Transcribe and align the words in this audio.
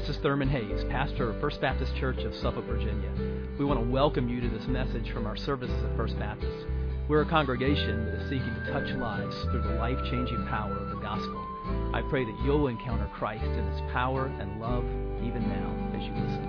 this 0.00 0.16
is 0.16 0.22
Thurman 0.22 0.48
Hayes, 0.48 0.82
pastor 0.84 1.28
of 1.28 1.38
First 1.42 1.60
Baptist 1.60 1.94
Church 1.96 2.20
of 2.20 2.34
Suffolk, 2.36 2.64
Virginia. 2.64 3.10
We 3.58 3.66
want 3.66 3.78
to 3.80 3.86
welcome 3.86 4.30
you 4.30 4.40
to 4.40 4.48
this 4.48 4.66
message 4.66 5.12
from 5.12 5.26
our 5.26 5.36
services 5.36 5.76
at 5.84 5.94
First 5.94 6.18
Baptist. 6.18 6.66
We're 7.06 7.20
a 7.20 7.28
congregation 7.28 8.06
that 8.06 8.14
is 8.14 8.22
seeking 8.30 8.48
to 8.48 8.72
touch 8.72 8.88
lives 8.96 9.36
through 9.50 9.60
the 9.60 9.74
life 9.74 9.98
changing 10.04 10.46
power 10.46 10.74
of 10.74 10.88
the 10.88 10.96
gospel. 11.02 11.46
I 11.92 12.00
pray 12.08 12.24
that 12.24 12.34
you'll 12.42 12.68
encounter 12.68 13.10
Christ 13.12 13.44
in 13.44 13.66
his 13.72 13.80
power 13.92 14.24
and 14.24 14.58
love 14.58 14.84
even 15.22 15.46
now 15.46 15.70
as 15.94 16.02
you 16.02 16.14
listen. 16.14 16.46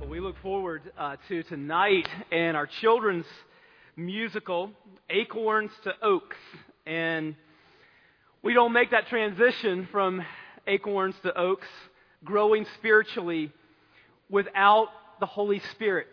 Well, 0.00 0.08
we 0.08 0.18
look 0.18 0.36
forward 0.42 0.90
uh, 0.96 1.16
to 1.28 1.42
tonight 1.42 2.08
and 2.32 2.56
our 2.56 2.70
children's 2.80 3.26
musical, 3.96 4.70
Acorns 5.10 5.72
to 5.82 5.92
Oaks. 6.00 6.38
And 6.86 7.34
we 8.44 8.52
don't 8.52 8.74
make 8.74 8.90
that 8.90 9.08
transition 9.08 9.88
from 9.90 10.22
acorns 10.66 11.14
to 11.22 11.36
oaks, 11.36 11.66
growing 12.22 12.66
spiritually, 12.76 13.50
without 14.28 14.88
the 15.18 15.24
Holy 15.24 15.60
Spirit. 15.72 16.06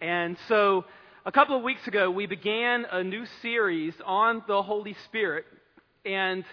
And 0.00 0.36
so, 0.48 0.84
a 1.24 1.30
couple 1.30 1.56
of 1.56 1.62
weeks 1.62 1.86
ago, 1.86 2.10
we 2.10 2.26
began 2.26 2.84
a 2.90 3.04
new 3.04 3.24
series 3.42 3.94
on 4.04 4.42
the 4.48 4.60
Holy 4.60 4.96
Spirit. 5.04 5.44
And 6.04 6.44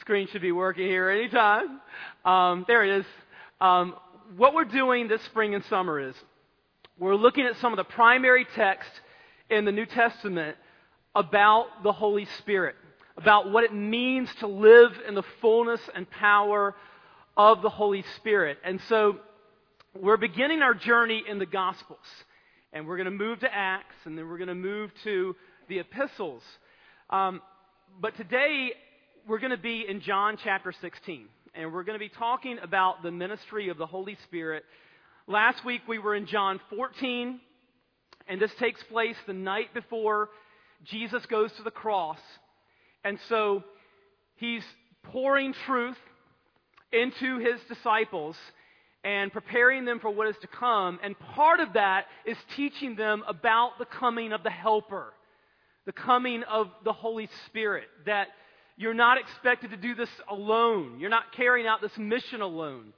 screen 0.00 0.28
should 0.28 0.40
be 0.40 0.52
working 0.52 0.86
here 0.86 1.10
anytime. 1.10 1.78
Um, 2.24 2.64
there 2.66 2.82
it 2.84 3.00
is. 3.00 3.06
Um, 3.60 3.96
what 4.38 4.54
we're 4.54 4.64
doing 4.64 5.08
this 5.08 5.20
spring 5.24 5.54
and 5.54 5.62
summer 5.66 6.00
is 6.00 6.14
we're 6.98 7.16
looking 7.16 7.44
at 7.44 7.56
some 7.58 7.74
of 7.74 7.76
the 7.76 7.84
primary 7.84 8.46
texts 8.56 8.98
in 9.50 9.66
the 9.66 9.72
New 9.72 9.84
Testament 9.84 10.56
about 11.14 11.82
the 11.82 11.92
Holy 11.92 12.24
Spirit 12.38 12.76
about 13.22 13.52
what 13.52 13.62
it 13.62 13.72
means 13.72 14.28
to 14.40 14.48
live 14.48 14.90
in 15.06 15.14
the 15.14 15.22
fullness 15.40 15.80
and 15.94 16.10
power 16.10 16.74
of 17.36 17.62
the 17.62 17.70
Holy 17.70 18.04
Spirit. 18.16 18.58
And 18.64 18.80
so 18.88 19.18
we're 19.94 20.16
beginning 20.16 20.60
our 20.60 20.74
journey 20.74 21.22
in 21.28 21.38
the 21.38 21.46
Gospels. 21.46 21.98
And 22.72 22.84
we're 22.84 22.96
going 22.96 23.04
to 23.04 23.12
move 23.12 23.38
to 23.40 23.54
Acts, 23.54 23.94
and 24.06 24.18
then 24.18 24.28
we're 24.28 24.38
going 24.38 24.48
to 24.48 24.56
move 24.56 24.90
to 25.04 25.36
the 25.68 25.78
epistles. 25.78 26.42
Um, 27.10 27.40
but 28.00 28.16
today, 28.16 28.72
we're 29.28 29.38
going 29.38 29.50
to 29.50 29.56
be 29.56 29.86
in 29.88 30.00
John 30.00 30.36
chapter 30.42 30.72
16. 30.80 31.26
And 31.54 31.72
we're 31.72 31.84
going 31.84 31.98
to 31.98 32.04
be 32.04 32.08
talking 32.08 32.58
about 32.60 33.04
the 33.04 33.12
ministry 33.12 33.68
of 33.68 33.78
the 33.78 33.86
Holy 33.86 34.16
Spirit. 34.24 34.64
Last 35.28 35.64
week, 35.64 35.82
we 35.86 36.00
were 36.00 36.16
in 36.16 36.26
John 36.26 36.60
14. 36.76 37.38
And 38.26 38.40
this 38.40 38.52
takes 38.58 38.82
place 38.84 39.16
the 39.28 39.32
night 39.32 39.72
before 39.74 40.30
Jesus 40.84 41.24
goes 41.26 41.52
to 41.52 41.62
the 41.62 41.70
cross. 41.70 42.18
And 43.04 43.18
so 43.28 43.64
he's 44.36 44.64
pouring 45.04 45.54
truth 45.66 45.96
into 46.92 47.38
his 47.38 47.60
disciples 47.68 48.36
and 49.04 49.32
preparing 49.32 49.84
them 49.84 49.98
for 49.98 50.10
what 50.10 50.28
is 50.28 50.36
to 50.42 50.46
come. 50.46 51.00
And 51.02 51.18
part 51.18 51.60
of 51.60 51.72
that 51.72 52.06
is 52.24 52.36
teaching 52.54 52.94
them 52.94 53.24
about 53.26 53.78
the 53.78 53.84
coming 53.84 54.32
of 54.32 54.42
the 54.42 54.50
Helper, 54.50 55.12
the 55.86 55.92
coming 55.92 56.44
of 56.44 56.68
the 56.84 56.92
Holy 56.92 57.28
Spirit, 57.46 57.88
that 58.06 58.28
you're 58.76 58.94
not 58.94 59.18
expected 59.18 59.70
to 59.70 59.76
do 59.76 59.94
this 59.94 60.08
alone. 60.30 61.00
You're 61.00 61.10
not 61.10 61.32
carrying 61.36 61.66
out 61.66 61.80
this 61.80 61.96
mission 61.98 62.40
alone, 62.40 62.92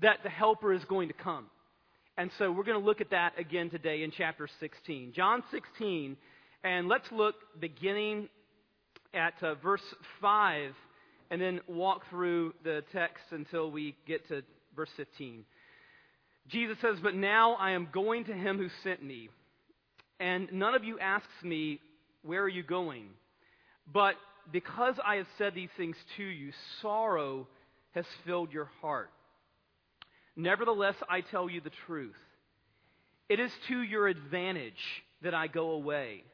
that 0.00 0.18
the 0.22 0.28
Helper 0.28 0.72
is 0.72 0.84
going 0.86 1.08
to 1.08 1.14
come. 1.14 1.46
And 2.16 2.30
so 2.38 2.50
we're 2.50 2.64
going 2.64 2.78
to 2.78 2.84
look 2.84 3.00
at 3.00 3.10
that 3.10 3.38
again 3.38 3.70
today 3.70 4.02
in 4.02 4.10
chapter 4.10 4.48
16. 4.60 5.12
John 5.14 5.42
16, 5.50 6.16
and 6.62 6.88
let's 6.88 7.10
look 7.12 7.36
beginning 7.60 8.28
at 9.14 9.34
uh, 9.42 9.54
verse 9.56 9.82
5 10.20 10.72
and 11.30 11.40
then 11.40 11.60
walk 11.66 12.02
through 12.10 12.54
the 12.64 12.82
text 12.92 13.24
until 13.30 13.70
we 13.70 13.96
get 14.06 14.26
to 14.28 14.42
verse 14.76 14.90
15. 14.96 15.44
Jesus 16.48 16.76
says, 16.80 16.96
But 17.02 17.14
now 17.14 17.54
I 17.54 17.70
am 17.70 17.88
going 17.92 18.24
to 18.26 18.34
him 18.34 18.58
who 18.58 18.68
sent 18.82 19.02
me, 19.02 19.30
and 20.20 20.48
none 20.52 20.74
of 20.74 20.84
you 20.84 20.98
asks 20.98 21.42
me, 21.42 21.80
Where 22.22 22.42
are 22.42 22.48
you 22.48 22.62
going? 22.62 23.06
But 23.92 24.16
because 24.52 24.96
I 25.04 25.16
have 25.16 25.26
said 25.38 25.54
these 25.54 25.70
things 25.76 25.96
to 26.16 26.22
you, 26.22 26.52
sorrow 26.82 27.48
has 27.92 28.04
filled 28.26 28.52
your 28.52 28.70
heart. 28.80 29.10
Nevertheless, 30.36 30.96
I 31.08 31.20
tell 31.20 31.48
you 31.48 31.60
the 31.60 31.70
truth. 31.86 32.14
It 33.28 33.40
is 33.40 33.50
to 33.68 33.80
your 33.80 34.08
advantage 34.08 34.72
that 35.22 35.34
I 35.34 35.46
go 35.46 35.70
away. 35.70 36.24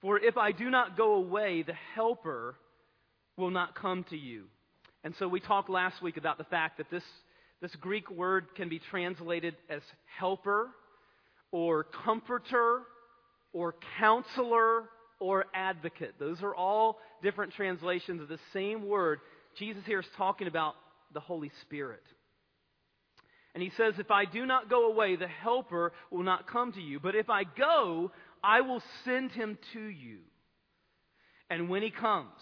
For 0.00 0.18
if 0.18 0.36
I 0.36 0.52
do 0.52 0.70
not 0.70 0.96
go 0.96 1.14
away, 1.14 1.62
the 1.62 1.74
Helper 1.94 2.56
will 3.36 3.50
not 3.50 3.74
come 3.74 4.04
to 4.10 4.16
you. 4.16 4.44
And 5.04 5.14
so 5.18 5.28
we 5.28 5.40
talked 5.40 5.70
last 5.70 6.02
week 6.02 6.16
about 6.16 6.38
the 6.38 6.44
fact 6.44 6.78
that 6.78 6.90
this, 6.90 7.04
this 7.60 7.74
Greek 7.76 8.10
word 8.10 8.46
can 8.56 8.68
be 8.68 8.78
translated 8.78 9.56
as 9.70 9.82
helper, 10.18 10.68
or 11.50 11.84
comforter, 11.84 12.82
or 13.52 13.74
counselor, 13.98 14.84
or 15.20 15.46
advocate. 15.54 16.14
Those 16.18 16.42
are 16.42 16.54
all 16.54 16.98
different 17.22 17.52
translations 17.54 18.20
of 18.20 18.28
the 18.28 18.38
same 18.52 18.86
word. 18.86 19.20
Jesus 19.56 19.82
here 19.86 20.00
is 20.00 20.06
talking 20.16 20.46
about 20.46 20.74
the 21.14 21.20
Holy 21.20 21.50
Spirit. 21.62 22.02
And 23.54 23.62
he 23.62 23.70
says, 23.76 23.94
If 23.98 24.10
I 24.10 24.24
do 24.24 24.46
not 24.46 24.68
go 24.68 24.90
away, 24.90 25.16
the 25.16 25.26
Helper 25.26 25.92
will 26.10 26.22
not 26.22 26.46
come 26.46 26.72
to 26.72 26.80
you. 26.80 27.00
But 27.00 27.14
if 27.14 27.30
I 27.30 27.44
go, 27.44 28.12
I 28.42 28.60
will 28.60 28.82
send 29.04 29.32
him 29.32 29.58
to 29.72 29.80
you. 29.80 30.18
And 31.50 31.68
when 31.68 31.82
he 31.82 31.90
comes, 31.90 32.40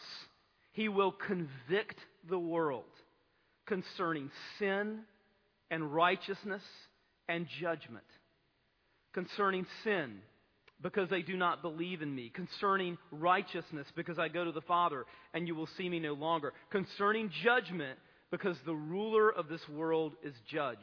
he 0.72 0.88
will 0.88 1.12
convict 1.12 1.98
the 2.28 2.38
world 2.38 2.84
concerning 3.66 4.30
sin 4.58 5.00
and 5.70 5.94
righteousness 5.94 6.62
and 7.28 7.46
judgment. 7.60 8.04
Concerning 9.12 9.66
sin, 9.84 10.18
because 10.82 11.08
they 11.08 11.22
do 11.22 11.36
not 11.36 11.62
believe 11.62 12.02
in 12.02 12.14
me. 12.14 12.30
Concerning 12.34 12.98
righteousness, 13.10 13.86
because 13.96 14.18
I 14.18 14.28
go 14.28 14.44
to 14.44 14.52
the 14.52 14.60
Father 14.62 15.04
and 15.32 15.48
you 15.48 15.54
will 15.54 15.68
see 15.78 15.88
me 15.88 15.98
no 15.98 16.12
longer. 16.12 16.52
Concerning 16.70 17.30
judgment, 17.42 17.98
because 18.30 18.56
the 18.66 18.74
ruler 18.74 19.30
of 19.32 19.48
this 19.48 19.66
world 19.68 20.14
is 20.22 20.34
judged. 20.50 20.82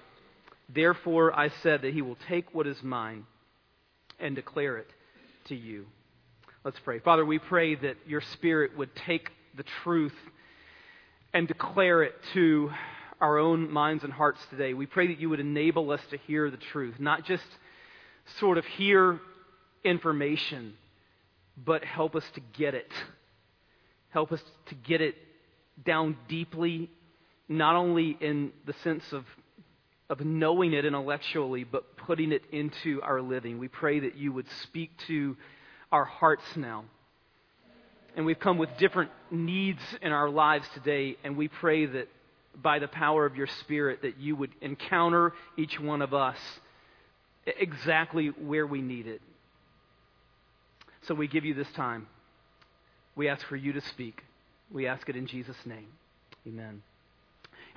Therefore, 0.73 1.37
I 1.37 1.49
said 1.63 1.81
that 1.81 1.93
he 1.93 2.01
will 2.01 2.17
take 2.27 2.53
what 2.53 2.67
is 2.67 2.81
mine 2.81 3.25
and 4.19 4.35
declare 4.35 4.77
it 4.77 4.87
to 5.45 5.55
you. 5.55 5.85
Let's 6.63 6.79
pray. 6.79 6.99
Father, 6.99 7.25
we 7.25 7.39
pray 7.39 7.75
that 7.75 7.97
your 8.07 8.21
Spirit 8.21 8.77
would 8.77 8.95
take 8.95 9.31
the 9.57 9.63
truth 9.83 10.15
and 11.33 11.47
declare 11.47 12.03
it 12.03 12.13
to 12.33 12.71
our 13.19 13.37
own 13.37 13.71
minds 13.71 14.03
and 14.03 14.13
hearts 14.13 14.39
today. 14.49 14.73
We 14.73 14.85
pray 14.85 15.07
that 15.07 15.19
you 15.19 15.29
would 15.29 15.39
enable 15.39 15.91
us 15.91 16.01
to 16.11 16.17
hear 16.17 16.49
the 16.49 16.57
truth, 16.57 16.95
not 16.99 17.25
just 17.25 17.43
sort 18.39 18.57
of 18.57 18.65
hear 18.65 19.19
information, 19.83 20.73
but 21.57 21.83
help 21.83 22.15
us 22.15 22.23
to 22.35 22.41
get 22.57 22.73
it. 22.75 22.91
Help 24.09 24.31
us 24.31 24.41
to 24.67 24.75
get 24.75 25.01
it 25.01 25.15
down 25.83 26.17
deeply, 26.27 26.89
not 27.47 27.75
only 27.75 28.17
in 28.19 28.51
the 28.65 28.73
sense 28.83 29.03
of 29.11 29.25
of 30.11 30.19
knowing 30.19 30.73
it 30.73 30.83
intellectually, 30.83 31.63
but 31.63 31.95
putting 31.95 32.33
it 32.33 32.43
into 32.51 33.01
our 33.01 33.21
living. 33.21 33.57
We 33.57 33.69
pray 33.69 34.01
that 34.01 34.17
you 34.17 34.33
would 34.33 34.45
speak 34.63 34.91
to 35.07 35.37
our 35.89 36.03
hearts 36.03 36.43
now. 36.57 36.83
And 38.17 38.25
we've 38.25 38.39
come 38.39 38.57
with 38.57 38.69
different 38.77 39.09
needs 39.31 39.79
in 40.01 40.11
our 40.11 40.29
lives 40.29 40.67
today, 40.73 41.15
and 41.23 41.37
we 41.37 41.47
pray 41.47 41.85
that 41.85 42.09
by 42.61 42.79
the 42.79 42.89
power 42.89 43.25
of 43.25 43.37
your 43.37 43.47
Spirit, 43.61 44.01
that 44.01 44.19
you 44.19 44.35
would 44.35 44.51
encounter 44.59 45.31
each 45.57 45.79
one 45.79 46.01
of 46.01 46.13
us 46.13 46.37
exactly 47.45 48.27
where 48.27 48.67
we 48.67 48.81
need 48.81 49.07
it. 49.07 49.21
So 51.03 51.15
we 51.15 51.29
give 51.29 51.45
you 51.45 51.53
this 51.53 51.71
time. 51.71 52.07
We 53.15 53.29
ask 53.29 53.45
for 53.45 53.55
you 53.55 53.71
to 53.71 53.81
speak. 53.81 54.21
We 54.69 54.87
ask 54.87 55.07
it 55.07 55.15
in 55.15 55.25
Jesus' 55.25 55.55
name. 55.65 55.87
Amen. 56.45 56.83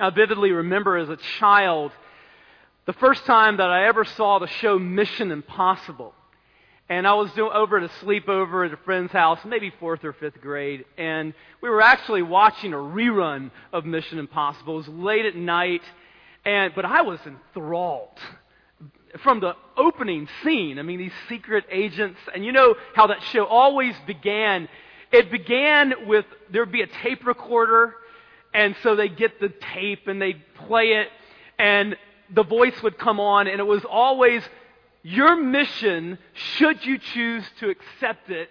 Now, 0.00 0.10
vividly 0.10 0.50
remember 0.50 0.96
as 0.96 1.08
a 1.08 1.19
child 1.38 1.92
the 2.86 2.92
first 2.94 3.25
time 3.25 3.56
that 3.56 3.70
I 3.70 3.86
ever 3.86 4.04
saw 4.04 4.38
the 4.38 4.46
show 4.46 4.78
Mission 4.78 5.31
Impossible. 5.31 6.14
And 6.86 7.06
I 7.06 7.14
was 7.14 7.32
doing 7.32 7.50
over 7.54 7.78
at 7.78 7.84
a 7.84 8.04
sleepover 8.04 8.66
at 8.66 8.75
a 8.75 8.76
friend's 8.84 9.10
house, 9.10 9.38
maybe 9.46 9.72
fourth 9.81 10.04
or 10.04 10.12
fifth 10.12 10.38
grade, 10.42 10.84
and 10.98 11.32
we 11.62 11.70
were 11.70 11.81
actually 11.81 12.20
watching 12.20 12.75
a 12.75 12.76
rerun 12.76 13.50
of 13.72 13.86
Mission 13.86 14.19
Impossible. 14.19 14.75
It 14.75 14.76
was 14.76 14.88
late 14.88 15.25
at 15.25 15.34
night, 15.34 15.81
and 16.44 16.75
but 16.75 16.84
I 16.84 17.00
was 17.00 17.20
enthralled 17.25 18.19
from 19.22 19.40
the 19.40 19.54
opening 19.78 20.28
scene. 20.42 20.78
I 20.78 20.82
mean, 20.82 20.98
these 20.98 21.12
secret 21.26 21.64
agents, 21.70 22.19
and 22.34 22.44
you 22.44 22.52
know 22.52 22.75
how 22.94 23.06
that 23.06 23.22
show 23.32 23.46
always 23.46 23.94
began. 24.06 24.69
It 25.10 25.31
began 25.31 26.06
with 26.06 26.26
there'd 26.50 26.70
be 26.70 26.82
a 26.82 26.86
tape 26.86 27.25
recorder, 27.25 27.94
and 28.52 28.76
so 28.82 28.94
they 28.94 29.08
get 29.08 29.40
the 29.40 29.48
tape 29.72 30.06
and 30.06 30.20
they 30.20 30.34
play 30.66 30.88
it, 30.88 31.08
and 31.58 31.96
the 32.32 32.42
voice 32.42 32.74
would 32.82 32.98
come 32.98 33.20
on, 33.20 33.46
and 33.46 33.60
it 33.60 33.66
was 33.66 33.84
always 33.84 34.42
your 35.02 35.36
mission, 35.36 36.18
should 36.32 36.84
you 36.84 36.98
choose 36.98 37.44
to 37.60 37.68
accept 37.68 38.30
it. 38.30 38.50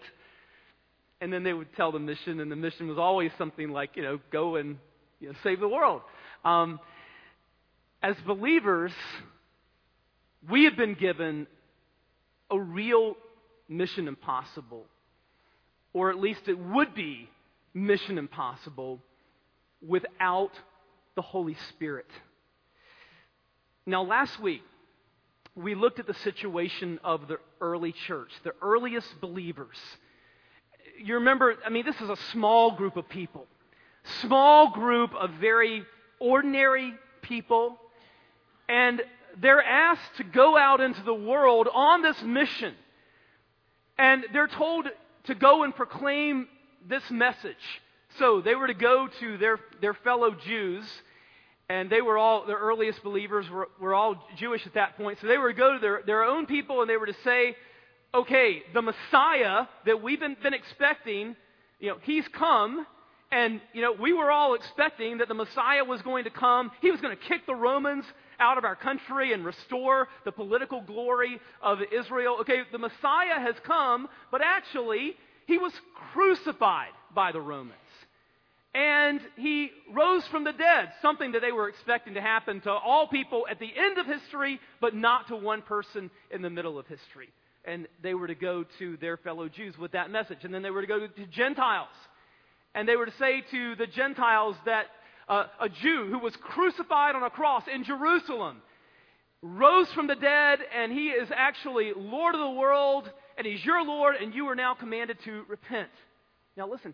And 1.20 1.32
then 1.32 1.44
they 1.44 1.54
would 1.54 1.74
tell 1.76 1.92
the 1.92 2.00
mission, 2.00 2.40
and 2.40 2.52
the 2.52 2.56
mission 2.56 2.88
was 2.88 2.98
always 2.98 3.32
something 3.38 3.70
like, 3.70 3.96
you 3.96 4.04
know, 4.04 4.20
go 4.32 4.58
and 4.58 4.78
you 5.20 5.30
know, 5.30 5.36
save 5.42 5.60
the 5.60 5.68
world. 5.68 6.02
Um, 6.44 6.80
as 8.02 8.16
believers, 8.28 8.92
we 10.50 10.66
have 10.66 10.76
been 10.76 10.96
given 10.96 11.48
a 12.52 12.60
real 12.60 13.16
mission 13.70 14.08
impossible, 14.08 14.86
or 15.94 16.10
at 16.10 16.20
least 16.20 16.42
it 16.48 16.60
would 16.60 16.94
be 16.94 17.30
mission 17.74 18.18
impossible 18.18 19.00
without 19.86 20.52
the 21.16 21.22
Holy 21.22 21.56
Spirit. 21.70 22.08
Now, 23.86 24.04
last 24.04 24.40
week, 24.40 24.62
we 25.56 25.76
looked 25.76 26.00
at 26.00 26.08
the 26.08 26.14
situation 26.14 27.00
of 27.04 27.28
the 27.28 27.38
early 27.60 27.92
church, 27.92 28.32
the 28.44 28.54
earliest 28.62 29.20
believers. 29.20 29.78
You 31.04 31.16
remember, 31.16 31.56
I 31.66 31.70
mean, 31.70 31.86
this 31.86 32.00
is 32.00 32.10
a 32.10 32.16
small 32.32 32.72
group 32.72 32.96
of 32.96 33.10
people, 33.10 33.46
small 34.22 34.72
group 34.72 35.14
of 35.14 35.32
very 35.32 35.84
ordinary 36.20 36.94
people, 37.22 37.78
and 38.70 39.02
they're 39.42 39.64
asked 39.64 40.16
to 40.18 40.24
go 40.24 40.58
out 40.58 40.80
into 40.80 41.04
the 41.04 41.14
world 41.14 41.68
on 41.74 42.02
this 42.02 42.22
mission. 42.24 42.76
And 43.98 44.26
they're 44.32 44.48
told 44.48 44.88
to 45.26 45.36
go 45.36 45.64
and 45.64 45.76
proclaim 45.76 46.48
this 46.88 47.04
message. 47.12 47.82
So 48.18 48.42
they 48.42 48.56
were 48.56 48.68
to 48.68 48.74
go 48.74 49.08
to 49.20 49.38
their, 49.38 49.60
their 49.82 49.94
fellow 49.94 50.32
Jews 50.32 50.86
and 51.70 51.90
they 51.90 52.02
were 52.02 52.18
all, 52.18 52.46
the 52.46 52.54
earliest 52.54 53.04
believers 53.04 53.50
were, 53.50 53.70
were 53.80 53.94
all 53.94 54.16
Jewish 54.38 54.66
at 54.68 54.74
that 54.74 54.98
point. 54.98 55.20
So 55.22 55.28
they 55.28 55.38
were 55.38 55.54
to 55.54 55.58
go 55.58 55.74
to 55.74 55.80
their, 55.80 56.02
their 56.06 56.24
own 56.24 56.46
people 56.46 56.82
and 56.82 56.90
they 56.90 56.98
were 56.98 57.06
to 57.06 57.16
say, 57.24 57.56
okay, 58.14 58.64
the 58.74 58.82
Messiah 58.82 59.66
that 59.86 60.04
we've 60.04 60.20
been, 60.20 60.36
been 60.44 60.54
expecting, 60.54 61.36
you 61.80 61.90
know, 61.90 61.98
he's 62.04 62.28
come. 62.28 62.86
And, 63.32 63.62
you 63.74 63.82
know, 63.82 63.94
we 63.94 64.14
were 64.14 64.30
all 64.30 64.54
expecting 64.54 65.18
that 65.18 65.28
the 65.28 65.34
Messiah 65.34 65.84
was 65.84 66.02
going 66.04 66.26
to 66.26 66.30
come. 66.30 66.70
He 66.82 66.92
was 66.92 67.02
going 67.02 67.18
to 67.18 67.24
kick 67.24 67.48
the 67.48 67.56
Romans 67.56 68.06
out 68.40 68.58
of 68.58 68.66
our 68.66 68.76
country 68.76 69.34
and 69.34 69.44
restore 69.44 70.08
the 70.26 70.32
political 70.32 70.82
glory 70.82 71.40
of 71.62 71.80
Israel. 71.92 72.38
Okay, 72.42 72.62
the 72.72 72.78
Messiah 72.78 73.40
has 73.40 73.56
come, 73.64 74.08
but 74.32 74.42
actually, 74.44 75.16
he 75.48 75.58
was 75.58 75.72
crucified 76.14 76.92
by 77.16 77.32
the 77.32 77.42
Romans 77.42 77.80
and 78.74 79.22
he 79.36 79.70
rose 79.92 80.26
from 80.28 80.44
the 80.44 80.52
dead, 80.52 80.92
something 81.02 81.34
that 81.34 81.42
they 81.42 81.52
were 81.52 81.70
expecting 81.70 82.16
to 82.16 82.22
happen 82.22 82.60
to 82.62 82.72
all 82.72 83.08
people 83.08 83.46
at 83.50 83.60
the 83.60 83.72
end 83.76 84.00
of 84.00 84.08
history, 84.08 84.60
but 84.82 84.96
not 84.96 85.28
to 85.28 85.36
one 85.36 85.62
person 85.62 86.10
in 86.32 86.42
the 86.42 86.50
middle 86.50 86.80
of 86.80 86.88
history. 86.88 87.30
And 87.66 87.88
they 88.02 88.16
were 88.16 88.28
to 88.28 88.36
go 88.36 88.66
to 88.80 88.98
their 88.98 89.18
fellow 89.18 89.48
Jews 89.48 89.78
with 89.78 89.92
that 89.92 90.10
message. 90.10 90.40
And 90.44 90.54
then 90.54 90.64
they 90.64 90.72
were 90.72 90.82
to 90.82 90.88
go 90.88 91.06
to 91.06 91.26
Gentiles. 91.28 91.88
And 92.74 92.90
they 92.90 92.96
were 92.96 93.06
to 93.06 93.14
say 93.20 93.44
to 93.52 93.76
the 93.76 93.86
Gentiles 93.86 94.56
that 94.66 94.88
uh, 95.30 95.46
a 95.62 95.70
Jew 95.70 96.08
who 96.12 96.20
was 96.20 96.36
crucified 96.42 97.16
on 97.16 97.24
a 97.24 97.30
cross 97.30 97.64
in 97.74 97.84
Jerusalem 97.84 98.62
rose 99.44 99.92
from 99.94 100.08
the 100.08 100.16
dead, 100.16 100.60
and 100.76 100.92
he 100.92 101.10
is 101.10 101.30
actually 101.36 101.92
Lord 101.96 102.34
of 102.34 102.42
the 102.42 102.50
world, 102.50 103.10
and 103.38 103.46
he's 103.46 103.64
your 103.64 103.84
Lord, 103.84 104.16
and 104.16 104.34
you 104.34 104.48
are 104.48 104.56
now 104.56 104.74
commanded 104.74 105.18
to 105.26 105.44
repent. 105.48 105.90
Now, 106.58 106.70
listen, 106.70 106.94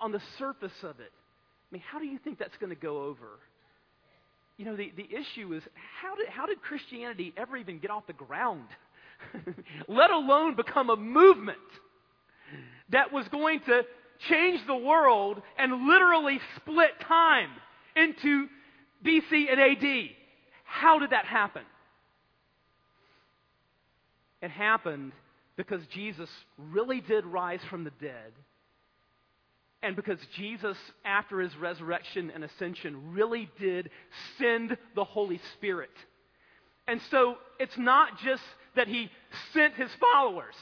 on 0.00 0.12
the 0.12 0.20
surface 0.38 0.76
of 0.82 1.00
it, 1.00 1.12
I 1.12 1.74
mean, 1.74 1.82
how 1.90 1.98
do 1.98 2.06
you 2.06 2.18
think 2.18 2.38
that's 2.38 2.56
going 2.58 2.70
to 2.70 2.80
go 2.80 3.04
over? 3.04 3.38
You 4.56 4.64
know, 4.64 4.76
the, 4.76 4.92
the 4.96 5.04
issue 5.04 5.52
is 5.52 5.62
how 6.00 6.14
did, 6.14 6.28
how 6.28 6.46
did 6.46 6.62
Christianity 6.62 7.32
ever 7.36 7.56
even 7.56 7.78
get 7.78 7.90
off 7.90 8.06
the 8.06 8.12
ground? 8.12 8.68
Let 9.88 10.10
alone 10.10 10.54
become 10.56 10.90
a 10.90 10.96
movement 10.96 11.58
that 12.90 13.12
was 13.12 13.26
going 13.28 13.60
to 13.66 13.82
change 14.30 14.60
the 14.66 14.76
world 14.76 15.42
and 15.58 15.86
literally 15.86 16.40
split 16.56 16.90
time 17.06 17.50
into 17.96 18.46
BC 19.04 19.50
and 19.50 19.60
AD. 19.60 20.10
How 20.64 20.98
did 20.98 21.10
that 21.10 21.26
happen? 21.26 21.62
It 24.40 24.50
happened 24.50 25.12
because 25.56 25.80
Jesus 25.92 26.28
really 26.58 27.00
did 27.00 27.24
rise 27.24 27.60
from 27.68 27.84
the 27.84 27.92
dead 28.00 28.32
and 29.86 29.94
because 29.94 30.18
Jesus, 30.34 30.76
after 31.04 31.38
his 31.38 31.56
resurrection 31.56 32.32
and 32.34 32.42
ascension, 32.42 33.12
really 33.12 33.48
did 33.60 33.88
send 34.36 34.76
the 34.96 35.04
Holy 35.04 35.40
Spirit. 35.54 35.92
And 36.88 37.00
so 37.12 37.36
it's 37.60 37.78
not 37.78 38.18
just 38.18 38.42
that 38.74 38.88
he 38.88 39.08
sent 39.52 39.74
his 39.74 39.90
followers, 40.00 40.56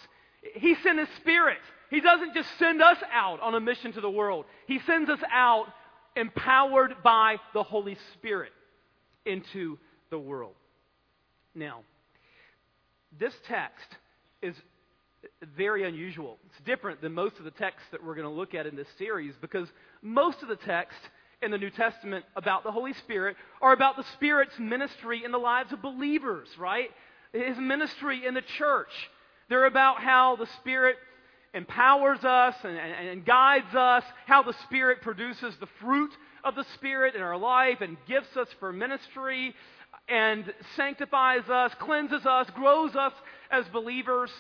he 0.55 0.75
sent 0.83 0.99
his 0.99 1.09
Spirit. 1.17 1.57
He 1.89 2.01
doesn't 2.01 2.35
just 2.35 2.49
send 2.59 2.83
us 2.83 2.99
out 3.11 3.41
on 3.41 3.55
a 3.55 3.61
mission 3.61 3.93
to 3.95 4.03
the 4.03 4.11
world, 4.11 4.45
he 4.67 4.79
sends 4.81 5.09
us 5.09 5.21
out 5.33 5.69
empowered 6.17 6.97
by 7.03 7.37
the 7.55 7.63
Holy 7.63 7.97
Spirit 8.13 8.53
into 9.25 9.79
the 10.11 10.19
world. 10.19 10.55
Now, 11.55 11.81
this 13.19 13.35
text 13.49 13.89
is 14.43 14.55
very 15.57 15.87
unusual. 15.87 16.39
It's 16.47 16.65
different 16.65 17.01
than 17.01 17.13
most 17.13 17.39
of 17.39 17.45
the 17.45 17.51
texts 17.51 17.89
that 17.93 18.05
we're 18.05 18.15
going 18.15 18.27
to 18.27 18.33
look 18.33 18.55
at 18.55 18.67
in 18.67 18.77
this 18.77 18.89
series 18.99 19.35
because 19.41 19.69
most 20.03 20.43
of 20.43 20.49
the 20.49 20.57
texts 20.57 21.01
in 21.43 21.51
the 21.51 21.59
New 21.59 21.71
Testament 21.71 22.25
about 22.37 22.65
the 22.65 22.73
Holy 22.73 22.93
Spirit 22.95 23.37
are 23.61 23.73
about 23.73 23.97
the 23.97 24.05
Spirit's 24.15 24.59
ministry 24.59 25.23
in 25.25 25.33
the 25.33 25.39
lives 25.39 25.73
of 25.73 25.83
believers, 25.83 26.49
right? 26.59 26.91
His 27.33 27.59
ministry 27.59 28.27
in 28.27 28.35
the 28.35 28.43
church. 28.59 28.91
They're 29.49 29.67
about 29.67 30.01
how 30.01 30.37
the 30.37 30.49
Spirit 30.61 30.97
empowers 31.53 32.25
us 32.25 32.55
and, 32.65 32.77
and, 32.77 33.09
and 33.09 33.25
guides 33.25 33.75
us, 33.75 34.05
how 34.27 34.43
the 34.43 34.55
Spirit 34.65 35.03
produces 35.03 35.55
the 35.61 35.69
fruit 35.81 36.11
of 36.43 36.55
the 36.55 36.65
Spirit 36.75 37.15
in 37.15 37.23
our 37.23 37.37
life 37.37 37.81
and 37.81 37.97
gifts 38.09 38.37
us 38.37 38.49
for 38.59 38.73
ministry 38.73 39.55
and 40.09 40.53
sanctifies 40.77 41.49
us, 41.49 41.73
cleanses 41.79 42.27
us, 42.27 42.49
grows 42.55 42.95
us 42.95 43.13
as 43.51 43.65
believers. 43.73 44.31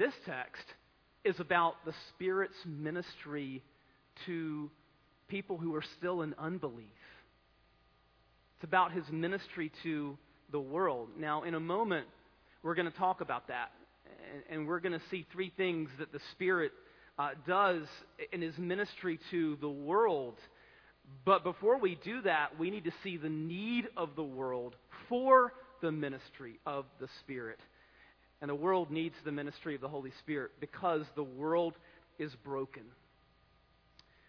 This 0.00 0.14
text 0.24 0.64
is 1.24 1.38
about 1.40 1.74
the 1.84 1.92
Spirit's 2.08 2.56
ministry 2.64 3.62
to 4.24 4.70
people 5.28 5.58
who 5.58 5.74
are 5.74 5.84
still 5.98 6.22
in 6.22 6.34
unbelief. 6.38 6.86
It's 8.56 8.64
about 8.64 8.92
his 8.92 9.04
ministry 9.10 9.70
to 9.82 10.16
the 10.52 10.58
world. 10.58 11.10
Now, 11.18 11.42
in 11.42 11.54
a 11.54 11.60
moment, 11.60 12.06
we're 12.62 12.74
going 12.76 12.90
to 12.90 12.96
talk 12.96 13.20
about 13.20 13.48
that. 13.48 13.72
And, 14.48 14.66
we're 14.66 14.80
going 14.80 14.98
to 14.98 15.02
see 15.10 15.26
three 15.32 15.52
things 15.54 15.90
that 15.98 16.12
the 16.12 16.20
Spirit 16.32 16.72
uh, 17.18 17.32
does 17.46 17.82
in 18.32 18.40
his 18.40 18.56
ministry 18.56 19.20
to 19.30 19.58
the 19.60 19.68
world. 19.68 20.38
But 21.26 21.44
before 21.44 21.78
we 21.78 21.98
do 22.02 22.22
that, 22.22 22.58
we 22.58 22.70
need 22.70 22.84
to 22.84 22.92
see 23.02 23.18
the 23.18 23.28
need 23.28 23.86
of 23.98 24.16
the 24.16 24.24
world 24.24 24.76
for 25.10 25.52
the 25.82 25.92
ministry 25.92 26.58
of 26.64 26.86
the 27.00 27.08
Spirit. 27.20 27.58
And 28.40 28.48
the 28.48 28.54
world 28.54 28.90
needs 28.90 29.14
the 29.24 29.32
ministry 29.32 29.74
of 29.74 29.80
the 29.80 29.88
Holy 29.88 30.12
Spirit 30.20 30.52
because 30.60 31.02
the 31.14 31.22
world 31.22 31.74
is 32.18 32.32
broken. 32.42 32.82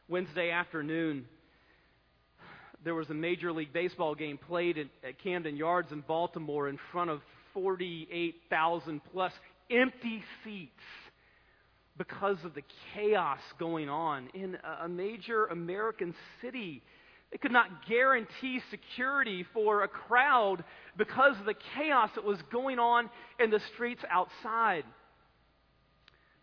Wednesday 0.09 0.51
afternoon, 0.51 1.25
there 2.83 2.95
was 2.95 3.09
a 3.09 3.13
Major 3.13 3.53
League 3.53 3.71
Baseball 3.71 4.15
game 4.15 4.37
played 4.37 4.77
at, 4.77 4.87
at 5.07 5.23
Camden 5.23 5.55
Yards 5.55 5.91
in 5.91 6.01
Baltimore 6.01 6.67
in 6.67 6.77
front 6.91 7.09
of 7.09 7.21
48,000 7.53 9.01
plus 9.11 9.31
empty 9.69 10.23
seats 10.43 10.71
because 11.97 12.37
of 12.43 12.53
the 12.55 12.63
chaos 12.95 13.39
going 13.59 13.89
on 13.89 14.29
in 14.33 14.57
a 14.83 14.89
major 14.89 15.45
American 15.45 16.15
city. 16.41 16.81
They 17.31 17.37
could 17.37 17.51
not 17.51 17.87
guarantee 17.87 18.61
security 18.69 19.45
for 19.53 19.83
a 19.83 19.87
crowd 19.87 20.63
because 20.97 21.39
of 21.39 21.45
the 21.45 21.55
chaos 21.75 22.09
that 22.15 22.25
was 22.25 22.37
going 22.51 22.77
on 22.77 23.09
in 23.39 23.49
the 23.49 23.61
streets 23.73 24.01
outside. 24.09 24.83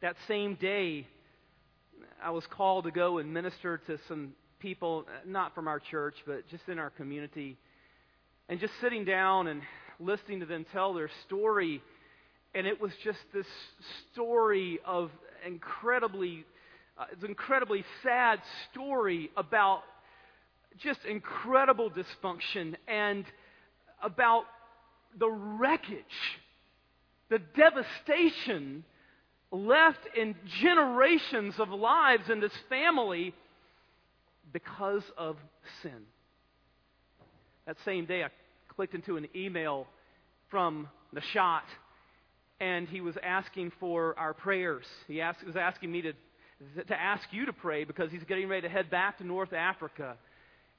That 0.01 0.17
same 0.27 0.55
day, 0.55 1.07
I 2.23 2.31
was 2.31 2.45
called 2.51 2.85
to 2.85 2.91
go 2.91 3.19
and 3.19 3.35
minister 3.35 3.79
to 3.87 3.99
some 4.09 4.33
people, 4.61 5.05
not 5.27 5.55
from 5.55 5.69
our 5.69 5.79
church, 5.79 6.15
but 6.27 6.49
just 6.49 6.63
in 6.69 6.79
our 6.79 6.91
community. 6.91 7.59
And 8.49 8.59
just 8.59 8.73
sitting 8.81 9.05
down 9.05 9.47
and 9.47 9.61
listening 10.01 10.41
to 10.41 10.47
them 10.47 10.65
tell 10.73 10.95
their 10.95 11.11
story. 11.27 11.83
and 12.55 12.67
it 12.67 12.81
was 12.81 12.93
just 13.05 13.19
this 13.35 13.47
story 14.13 14.79
of 14.87 15.11
incredibly, 15.47 16.47
uh, 16.97 17.05
it's 17.13 17.23
an 17.23 17.29
incredibly 17.29 17.85
sad 18.03 18.41
story 18.73 19.31
about 19.37 19.83
just 20.79 21.01
incredible 21.05 21.91
dysfunction 21.91 22.75
and 22.87 23.25
about 24.03 24.45
the 25.19 25.29
wreckage, 25.29 26.05
the 27.31 27.41
devastation 27.57 28.85
left 29.51 30.01
in 30.17 30.35
generations 30.61 31.55
of 31.59 31.71
lives 31.71 32.31
in 32.31 32.41
this 32.41 32.53
family 32.69 33.35
because 34.53 35.03
of 35.17 35.37
sin. 35.83 36.03
That 37.67 37.77
same 37.85 38.07
day, 38.07 38.25
I 38.25 38.29
clicked 38.75 38.95
into 38.95 39.17
an 39.17 39.29
email 39.35 39.87
from 40.51 40.89
Nashat, 41.15 41.63
and 42.61 42.89
he 42.89 43.01
was 43.01 43.17
asking 43.23 43.73
for 43.79 44.19
our 44.19 44.35
prayers. 44.35 44.85
He 45.07 45.21
asked, 45.21 45.45
was 45.45 45.57
asking 45.57 45.93
me 45.93 46.03
to, 46.03 46.13
to 46.87 46.95
ask 47.01 47.25
you 47.31 47.47
to 47.47 47.53
pray 47.53 47.85
because 47.85 48.11
he's 48.11 48.25
getting 48.25 48.49
ready 48.49 48.63
to 48.63 48.69
head 48.69 48.91
back 48.91 49.19
to 49.19 49.27
North 49.27 49.53
Africa. 49.53 50.17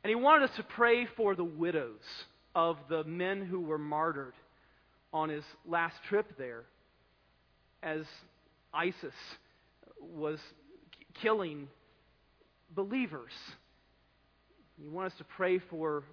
And 0.04 0.10
he 0.10 0.16
wanted 0.16 0.50
us 0.50 0.56
to 0.56 0.64
pray 0.64 1.06
for 1.18 1.36
the 1.36 1.44
widows 1.44 2.02
of 2.56 2.78
the 2.90 3.04
men 3.04 3.46
who 3.46 3.62
were 3.62 3.78
martyred 3.78 4.34
on 5.12 5.30
his 5.30 5.44
last 5.68 5.96
trip 6.08 6.38
there 6.38 6.64
as 7.84 8.06
ISIS 8.74 9.14
was 10.02 10.40
killing 11.22 11.68
believers. 12.76 13.32
He 14.82 14.88
wanted 14.88 15.12
us 15.12 15.18
to 15.18 15.24
pray 15.26 15.60
for 15.60 16.04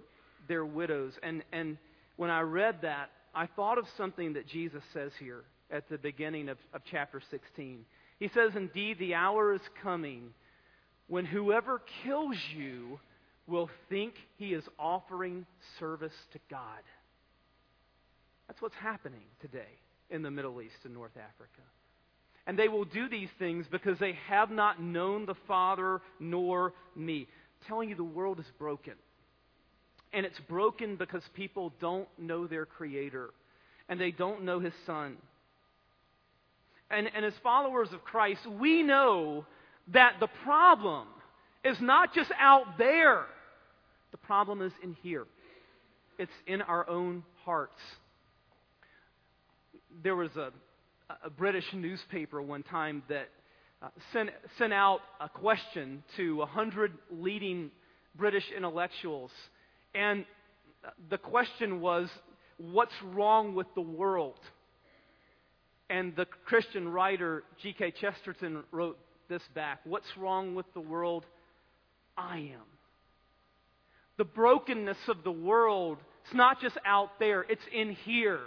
their 0.47 0.65
widows. 0.65 1.13
And, 1.23 1.43
and 1.51 1.77
when 2.17 2.29
I 2.29 2.41
read 2.41 2.81
that, 2.81 3.09
I 3.33 3.45
thought 3.45 3.77
of 3.77 3.85
something 3.97 4.33
that 4.33 4.47
Jesus 4.47 4.83
says 4.93 5.11
here 5.19 5.43
at 5.69 5.87
the 5.89 5.97
beginning 5.97 6.49
of, 6.49 6.57
of 6.73 6.81
chapter 6.89 7.21
16. 7.29 7.85
He 8.19 8.29
says, 8.29 8.51
Indeed, 8.55 8.97
the 8.99 9.15
hour 9.15 9.53
is 9.53 9.61
coming 9.83 10.33
when 11.07 11.25
whoever 11.25 11.81
kills 12.03 12.37
you 12.55 12.99
will 13.47 13.69
think 13.89 14.13
he 14.37 14.53
is 14.53 14.63
offering 14.77 15.45
service 15.79 16.13
to 16.33 16.39
God. 16.49 16.83
That's 18.47 18.61
what's 18.61 18.75
happening 18.75 19.23
today 19.41 19.79
in 20.09 20.21
the 20.21 20.31
Middle 20.31 20.61
East 20.61 20.75
and 20.83 20.93
North 20.93 21.15
Africa. 21.17 21.61
And 22.45 22.57
they 22.57 22.69
will 22.69 22.85
do 22.85 23.09
these 23.09 23.29
things 23.39 23.65
because 23.69 23.99
they 23.99 24.17
have 24.29 24.49
not 24.49 24.81
known 24.81 25.25
the 25.25 25.35
Father 25.47 26.01
nor 26.19 26.73
me. 26.95 27.27
I'm 27.61 27.67
telling 27.67 27.89
you, 27.89 27.95
the 27.95 28.03
world 28.03 28.39
is 28.39 28.45
broken. 28.57 28.93
And 30.13 30.25
it's 30.25 30.39
broken 30.47 30.95
because 30.95 31.23
people 31.33 31.73
don't 31.81 32.07
know 32.17 32.47
their 32.47 32.65
Creator 32.65 33.31
and 33.89 33.99
they 33.99 34.11
don't 34.11 34.43
know 34.43 34.59
His 34.59 34.73
Son. 34.85 35.17
And, 36.89 37.09
and 37.13 37.25
as 37.25 37.33
followers 37.43 37.89
of 37.91 38.03
Christ, 38.03 38.45
we 38.47 38.81
know 38.81 39.45
that 39.89 40.15
the 40.19 40.27
problem 40.43 41.07
is 41.63 41.79
not 41.81 42.13
just 42.13 42.31
out 42.39 42.77
there, 42.77 43.25
the 44.19 44.25
problem 44.25 44.61
is 44.61 44.71
in 44.83 44.95
here. 45.03 45.25
It's 46.17 46.31
in 46.47 46.61
our 46.61 46.89
own 46.89 47.23
hearts. 47.45 47.79
There 50.03 50.15
was 50.15 50.31
a, 50.35 50.51
a 51.23 51.29
British 51.29 51.65
newspaper 51.73 52.41
one 52.41 52.63
time 52.63 53.03
that 53.09 53.29
uh, 53.81 53.89
sent, 54.13 54.31
sent 54.57 54.73
out 54.73 55.01
a 55.19 55.29
question 55.29 56.03
to 56.17 56.37
100 56.37 56.93
leading 57.11 57.69
British 58.15 58.43
intellectuals. 58.55 59.31
And 59.93 60.25
the 61.09 61.17
question 61.17 61.81
was, 61.81 62.09
What's 62.57 62.93
wrong 63.03 63.53
with 63.53 63.67
the 63.75 63.81
world? 63.81 64.39
And 65.91 66.15
the 66.15 66.25
Christian 66.45 66.89
writer 66.89 67.43
G.K. 67.61 67.93
Chesterton 68.01 68.63
wrote 68.71 68.97
this 69.29 69.43
back 69.53 69.81
What's 69.83 70.07
wrong 70.17 70.55
with 70.55 70.65
the 70.73 70.81
world? 70.81 71.23
I 72.17 72.37
am. 72.37 72.76
The 74.17 74.25
brokenness 74.25 74.97
of 75.07 75.23
the 75.23 75.31
world, 75.31 75.97
it's 76.25 76.33
not 76.33 76.61
just 76.61 76.77
out 76.85 77.19
there, 77.19 77.45
it's 77.47 77.63
in 77.71 77.91
here. 77.91 78.39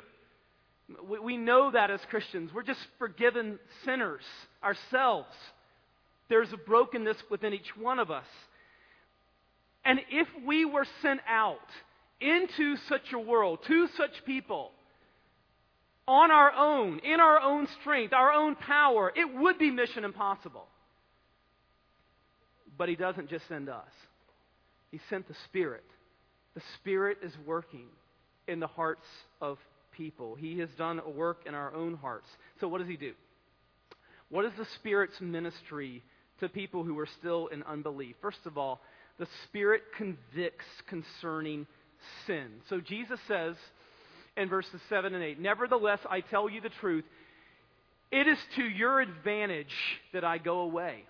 We, 1.09 1.19
we 1.21 1.37
know 1.37 1.71
that 1.71 1.91
as 1.91 2.01
Christians. 2.11 2.51
We're 2.53 2.63
just 2.63 2.85
forgiven 2.99 3.59
sinners 3.85 4.23
ourselves. 4.63 5.35
There's 6.29 6.53
a 6.53 6.57
brokenness 6.57 7.17
within 7.31 7.55
each 7.55 7.77
one 7.77 7.99
of 7.99 8.11
us. 8.11 8.27
And 9.85 10.01
if 10.11 10.29
we 10.47 10.65
were 10.65 10.87
sent 11.03 11.21
out 11.29 11.59
into 12.21 12.77
such 12.89 13.13
a 13.13 13.19
world, 13.19 13.61
to 13.67 13.89
such 13.97 14.25
people, 14.27 14.73
on 16.07 16.31
our 16.31 16.53
own, 16.53 16.99
in 17.01 17.21
our 17.21 17.41
own 17.41 17.69
strength, 17.81 18.13
our 18.13 18.33
own 18.33 18.57
power, 18.57 19.13
it 19.15 19.33
would 19.33 19.59
be 19.59 19.71
mission 19.71 20.05
impossible. 20.05 20.67
But 22.77 22.89
He 22.89 22.97
doesn't 22.97 23.31
just 23.31 23.47
send 23.49 23.69
us, 23.69 23.91
He 24.91 25.01
sent 25.09 25.29
the 25.29 25.35
Spirit. 25.47 25.85
The 26.55 26.63
Spirit 26.77 27.19
is 27.23 27.33
working 27.47 27.87
in 28.49 28.61
the 28.61 28.67
hearts 28.67 29.07
of 29.41 29.59
people. 29.93 30.35
He 30.35 30.59
has 30.59 30.69
done 30.77 31.01
a 31.05 31.11
work 31.11 31.43
in 31.47 31.55
our 31.55 31.75
own 31.75 31.95
hearts. 31.95 32.29
So, 32.61 32.69
what 32.69 32.79
does 32.79 32.89
He 32.89 32.97
do? 32.97 33.13
What 34.29 34.45
is 34.45 34.53
the 34.57 34.67
Spirit's 34.77 35.21
ministry 35.21 36.03
to 36.41 36.49
people 36.49 36.85
who 36.85 36.99
are 36.99 37.09
still 37.19 37.49
in 37.49 37.63
unbelief? 37.65 38.17
First 38.21 38.47
of 38.47 38.59
all, 38.59 38.81
the 39.19 39.29
Spirit 39.45 39.83
convicts 39.97 40.67
concerning 40.89 41.67
sin. 42.27 42.49
So, 42.69 42.81
Jesus 42.81 43.21
says, 43.29 43.57
in 44.37 44.49
verses 44.49 44.81
7 44.89 45.15
and 45.15 45.23
8. 45.23 45.41
Nevertheless, 45.41 46.01
I 46.09 46.21
tell 46.21 46.49
you 46.49 46.61
the 46.61 46.71
truth. 46.81 47.05
It 48.11 48.27
is 48.27 48.39
to 48.57 48.63
your 48.63 49.01
advantage 49.01 49.75
that 50.13 50.25
I 50.25 50.39
go 50.39 50.61
away. 50.61 51.05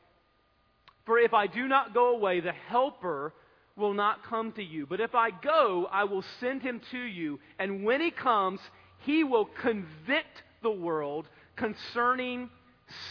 For 1.06 1.18
if 1.18 1.32
I 1.32 1.46
do 1.46 1.66
not 1.66 1.94
go 1.94 2.14
away, 2.14 2.40
the 2.40 2.52
Helper 2.52 3.32
will 3.76 3.94
not 3.94 4.24
come 4.24 4.52
to 4.52 4.62
you. 4.62 4.86
But 4.86 5.00
if 5.00 5.14
I 5.14 5.30
go, 5.30 5.88
I 5.90 6.04
will 6.04 6.24
send 6.40 6.62
him 6.62 6.80
to 6.90 6.98
you. 6.98 7.40
And 7.58 7.84
when 7.84 8.00
he 8.00 8.10
comes, 8.10 8.60
he 8.98 9.24
will 9.24 9.46
convict 9.46 10.42
the 10.62 10.70
world 10.70 11.26
concerning 11.56 12.50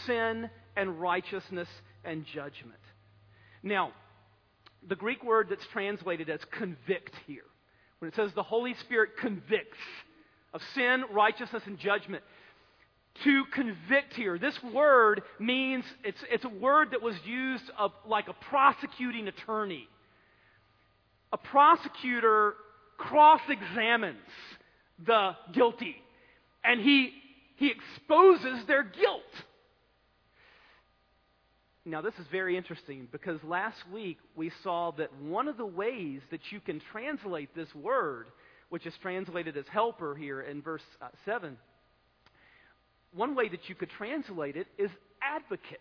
sin 0.06 0.50
and 0.76 1.00
righteousness 1.00 1.68
and 2.04 2.24
judgment. 2.26 2.78
Now, 3.62 3.92
the 4.86 4.96
Greek 4.96 5.22
word 5.24 5.48
that's 5.50 5.66
translated 5.72 6.30
as 6.30 6.40
convict 6.52 7.14
here, 7.26 7.44
when 7.98 8.08
it 8.08 8.14
says 8.14 8.32
the 8.34 8.42
Holy 8.42 8.74
Spirit 8.74 9.10
convicts, 9.18 9.78
of 10.52 10.62
sin, 10.74 11.04
righteousness, 11.12 11.62
and 11.66 11.78
judgment. 11.78 12.24
To 13.24 13.44
convict 13.52 14.14
here, 14.14 14.38
this 14.38 14.58
word 14.62 15.22
means 15.38 15.84
it's, 16.04 16.22
it's 16.30 16.44
a 16.44 16.48
word 16.48 16.92
that 16.92 17.02
was 17.02 17.14
used 17.24 17.70
of, 17.78 17.92
like 18.06 18.28
a 18.28 18.32
prosecuting 18.32 19.28
attorney. 19.28 19.88
A 21.32 21.38
prosecutor 21.38 22.54
cross 22.98 23.40
examines 23.48 24.18
the 25.06 25.32
guilty 25.52 25.96
and 26.64 26.80
he, 26.80 27.12
he 27.56 27.70
exposes 27.70 28.66
their 28.66 28.82
guilt. 28.82 29.22
Now, 31.86 32.02
this 32.02 32.14
is 32.18 32.26
very 32.30 32.56
interesting 32.56 33.08
because 33.10 33.42
last 33.42 33.78
week 33.92 34.18
we 34.36 34.50
saw 34.62 34.90
that 34.92 35.14
one 35.16 35.48
of 35.48 35.56
the 35.56 35.66
ways 35.66 36.20
that 36.30 36.40
you 36.50 36.60
can 36.60 36.80
translate 36.92 37.54
this 37.54 37.74
word 37.74 38.26
which 38.70 38.86
is 38.86 38.94
translated 39.02 39.56
as 39.56 39.66
helper 39.70 40.14
here 40.14 40.40
in 40.40 40.62
verse 40.62 40.82
uh, 41.02 41.08
7. 41.26 41.58
One 43.12 43.34
way 43.34 43.48
that 43.48 43.68
you 43.68 43.74
could 43.74 43.90
translate 43.90 44.56
it 44.56 44.68
is 44.78 44.90
advocate, 45.20 45.80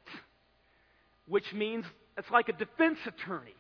which 1.27 1.53
means 1.53 1.86
it's 2.18 2.29
like 2.32 2.50
a 2.50 2.53
defense 2.53 2.98
attorney. 3.06 3.56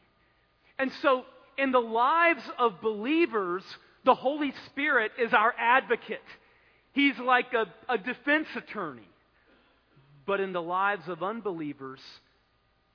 And 0.79 0.91
so, 1.01 1.23
in 1.59 1.71
the 1.71 1.79
lives 1.79 2.43
of 2.57 2.81
believers, 2.81 3.63
the 4.05 4.15
Holy 4.15 4.53
Spirit 4.67 5.11
is 5.19 5.33
our 5.33 5.53
advocate. 5.57 6.23
He's 6.93 7.17
like 7.19 7.53
a, 7.53 7.65
a 7.91 7.97
defense 7.97 8.47
attorney. 8.55 9.07
But 10.25 10.39
in 10.39 10.53
the 10.53 10.61
lives 10.61 11.07
of 11.07 11.23
unbelievers, 11.23 11.99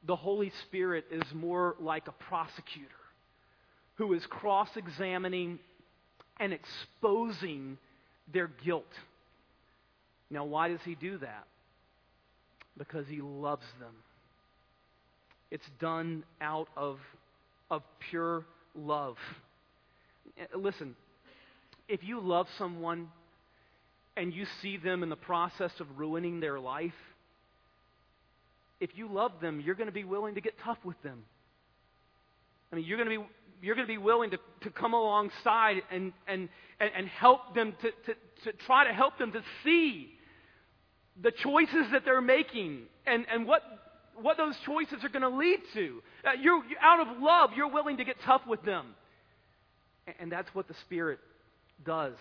the 0.06 0.16
Holy 0.16 0.52
Spirit 0.62 1.04
is 1.10 1.22
more 1.34 1.76
like 1.80 2.08
a 2.08 2.12
prosecutor 2.12 2.88
who 3.96 4.12
is 4.14 4.24
cross 4.26 4.68
examining 4.76 5.58
and 6.40 6.52
exposing 6.52 7.78
their 8.32 8.48
guilt. 8.64 8.92
Now, 10.30 10.44
why 10.44 10.68
does 10.68 10.80
he 10.84 10.94
do 10.94 11.18
that? 11.18 11.46
Because 12.76 13.06
he 13.06 13.20
loves 13.20 13.66
them. 13.78 13.94
It's 15.50 15.68
done 15.78 16.24
out 16.40 16.68
of, 16.76 16.98
of 17.70 17.82
pure 18.10 18.44
love. 18.74 19.16
Eh, 20.38 20.44
listen, 20.56 20.94
if 21.88 22.02
you 22.02 22.20
love 22.20 22.46
someone 22.58 23.08
and 24.16 24.32
you 24.32 24.46
see 24.62 24.76
them 24.76 25.02
in 25.02 25.08
the 25.08 25.16
process 25.16 25.72
of 25.80 25.98
ruining 25.98 26.40
their 26.40 26.60
life, 26.60 26.92
if 28.80 28.90
you 28.94 29.08
love 29.08 29.32
them, 29.40 29.60
you're 29.60 29.74
going 29.74 29.88
to 29.88 29.92
be 29.92 30.04
willing 30.04 30.34
to 30.34 30.40
get 30.40 30.54
tough 30.64 30.78
with 30.84 31.00
them. 31.02 31.24
I 32.72 32.76
mean, 32.76 32.84
you're 32.84 32.98
going 32.98 33.10
to 33.10 33.18
be 33.18 33.26
you're 33.62 33.74
going 33.74 33.86
to 33.86 33.92
be 33.92 33.98
willing 33.98 34.30
to, 34.30 34.38
to 34.60 34.70
come 34.70 34.92
alongside 34.92 35.80
and, 35.90 36.12
and, 36.28 36.50
and, 36.78 36.90
and 36.94 37.08
help 37.08 37.54
them 37.54 37.72
to, 37.80 37.90
to, 37.90 38.14
to 38.44 38.52
try 38.66 38.86
to 38.86 38.92
help 38.92 39.16
them 39.16 39.32
to 39.32 39.42
see 39.64 40.10
the 41.22 41.30
choices 41.30 41.86
that 41.92 42.04
they're 42.04 42.20
making 42.20 42.82
and, 43.06 43.24
and 43.32 43.46
what, 43.46 43.62
what 44.20 44.36
those 44.36 44.56
choices 44.64 45.04
are 45.04 45.08
going 45.08 45.22
to 45.22 45.36
lead 45.36 45.60
to. 45.74 46.02
Uh, 46.24 46.32
you're, 46.40 46.62
out 46.80 47.00
of 47.00 47.20
love, 47.20 47.50
you're 47.56 47.70
willing 47.70 47.98
to 47.98 48.04
get 48.04 48.16
tough 48.24 48.42
with 48.46 48.62
them. 48.64 48.86
And, 50.06 50.16
and 50.20 50.32
that's 50.32 50.48
what 50.54 50.68
the 50.68 50.74
Spirit 50.86 51.18
does. 51.84 52.14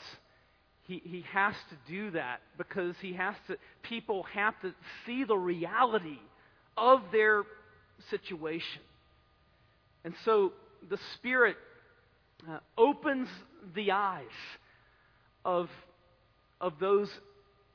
He, 0.84 1.02
he 1.04 1.26
has 1.32 1.56
to 1.70 1.92
do 1.92 2.12
that 2.12 2.42
because 2.58 2.96
he 3.02 3.14
has 3.14 3.36
to, 3.48 3.58
people 3.84 4.24
have 4.34 4.60
to 4.62 4.74
see 5.06 5.24
the 5.24 5.38
reality 5.38 6.20
of 6.76 7.02
their 7.12 7.44
situation. 8.10 8.82
And 10.04 10.14
so 10.26 10.52
the 10.90 11.00
Spirit 11.16 11.56
uh, 12.50 12.60
opens 12.78 13.30
the 13.76 13.92
eyes 13.92 14.26
of, 15.46 15.70
of 16.60 16.74
those 16.80 17.10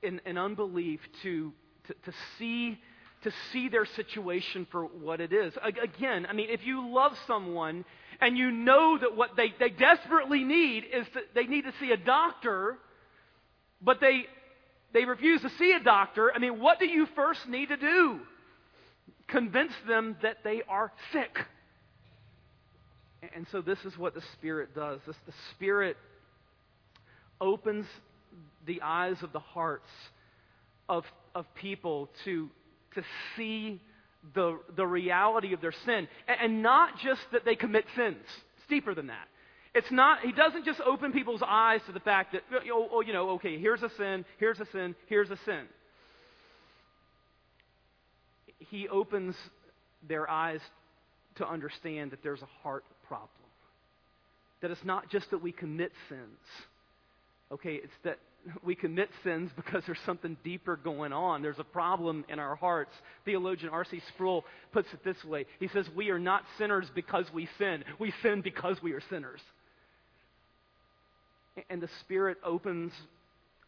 in, 0.03 0.21
in 0.27 0.37
unbelief 0.37 1.01
to, 1.23 1.53
to, 1.87 1.95
to, 2.05 2.13
see, 2.39 2.79
to 3.25 3.33
see 3.53 3.69
their 3.69 3.85
situation 3.85 4.67
for 4.71 4.85
what 4.85 5.21
it 5.21 5.33
is. 5.33 5.53
Again, 5.63 6.27
I 6.29 6.33
mean, 6.33 6.49
if 6.51 6.65
you 6.65 6.89
love 6.93 7.19
someone 7.27 7.85
and 8.21 8.37
you 8.37 8.51
know 8.51 8.99
that 8.99 9.17
what 9.17 9.37
they, 9.37 9.53
they 9.59 9.71
desperately 9.71 10.45
need 10.45 10.85
is 10.93 11.07
that 11.15 11.35
they 11.35 11.45
need 11.45 11.63
to 11.63 11.73
see 11.81 11.91
a 11.91 11.97
doctor, 11.97 12.77
but 13.83 14.01
they, 14.01 14.27
they 14.93 15.05
refuse 15.05 15.43
to 15.43 15.51
see 15.51 15.73
a 15.73 15.81
doctor, 15.81 16.33
I 16.35 16.39
mean, 16.39 16.61
what 16.61 16.79
do 16.79 16.87
you 16.87 17.07
first 17.17 17.49
need 17.49 17.69
to 17.71 17.77
do? 17.77 18.21
Convince 19.27 19.73
them 19.87 20.17
that 20.23 20.39
they 20.45 20.63
are 20.69 20.93
sick. 21.13 21.39
And 23.35 23.47
so 23.51 23.61
this 23.61 23.79
is 23.85 23.99
what 23.99 24.15
the 24.15 24.23
Spirit 24.35 24.75
does. 24.75 25.01
This, 25.07 25.17
the 25.27 25.35
Spirit 25.51 25.97
opens 27.41 27.87
the 28.67 28.81
eyes 28.83 29.23
of 29.23 29.33
the 29.33 29.41
hearts 29.41 29.91
of, 30.89 31.05
of 31.35 31.47
people 31.55 32.09
to, 32.25 32.49
to 32.99 33.05
see 33.37 33.81
the, 34.35 34.59
the 34.77 34.87
reality 34.87 35.53
of 35.55 35.61
their 35.61 35.73
sin. 35.85 36.09
And, 36.27 36.41
and 36.41 36.63
not 36.63 36.99
just 36.99 37.21
that 37.33 37.45
they 37.45 37.55
commit 37.55 37.85
sins. 37.97 38.17
It's 38.57 38.67
deeper 38.69 38.95
than 38.95 39.07
that. 39.07 39.29
It's 39.75 39.91
not, 39.91 40.21
he 40.21 40.33
doesn't 40.33 40.65
just 40.65 40.81
open 40.81 41.13
people's 41.13 41.43
eyes 41.47 41.81
to 41.87 41.93
the 41.93 42.01
fact 42.01 42.33
that, 42.33 42.43
oh, 42.73 42.89
oh, 42.91 43.01
you 43.01 43.13
know, 43.13 43.31
okay, 43.31 43.59
here's 43.59 43.83
a 43.83 43.91
sin, 43.97 44.25
here's 44.39 44.59
a 44.61 44.67
sin, 44.73 44.95
here's 45.07 45.31
a 45.31 45.39
sin. 45.45 45.67
He 48.59 48.89
opens 48.89 49.37
their 50.09 50.29
eyes 50.29 50.61
to 51.37 51.49
understand 51.49 52.11
that 52.11 52.23
there's 52.23 52.43
a 52.43 52.49
heart 52.63 52.85
problem. 53.07 53.29
That 54.63 54.71
it's 54.71 54.85
not 54.85 55.11
just 55.11 55.31
that 55.31 55.43
we 55.43 55.53
commit 55.53 55.93
sins. 56.09 56.39
Okay, 57.53 57.75
it's 57.75 57.93
that 58.05 58.19
we 58.63 58.75
commit 58.75 59.11
sins 59.25 59.51
because 59.57 59.83
there's 59.87 59.99
something 60.07 60.37
deeper 60.45 60.77
going 60.77 61.13
on. 61.13 61.43
There's 61.43 61.59
a 61.59 61.65
problem 61.65 62.25
in 62.29 62.39
our 62.39 62.57
hearts. 62.57 62.93
Theologian 63.25 63.71
R.C. 63.73 64.01
Sproul 64.15 64.45
puts 64.73 64.89
it 64.93 65.05
this 65.05 65.23
way 65.25 65.47
He 65.61 65.69
says, 65.69 65.87
We 65.95 66.11
are 66.11 66.19
not 66.19 66.45
sinners 66.59 66.87
because 66.95 67.27
we 67.33 67.49
sin, 67.59 67.85
we 67.99 68.13
sin 68.23 68.41
because 68.43 68.83
we 68.83 68.93
are 68.93 69.03
sinners. 69.11 69.41
And 71.71 71.81
the 71.81 71.89
Spirit 72.01 72.39
opens 72.45 72.93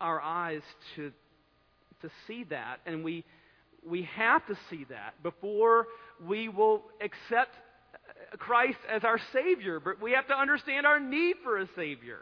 our 0.00 0.20
eyes 0.20 0.62
to, 0.96 1.12
to 2.02 2.10
see 2.26 2.44
that. 2.44 2.78
And 2.86 3.04
we, 3.04 3.24
we 3.86 4.08
have 4.14 4.46
to 4.46 4.56
see 4.70 4.86
that 4.90 5.20
before 5.22 5.86
we 6.24 6.48
will 6.48 6.82
accept 7.00 7.54
uh, 7.54 8.36
Christ 8.36 8.78
as 8.88 9.02
our 9.04 9.18
Savior. 9.32 9.80
But 9.80 10.00
we 10.00 10.12
have 10.12 10.28
to 10.28 10.34
understand 10.34 10.86
our 10.86 11.00
need 11.00 11.36
for 11.42 11.58
a 11.58 11.68
Savior. 11.74 12.20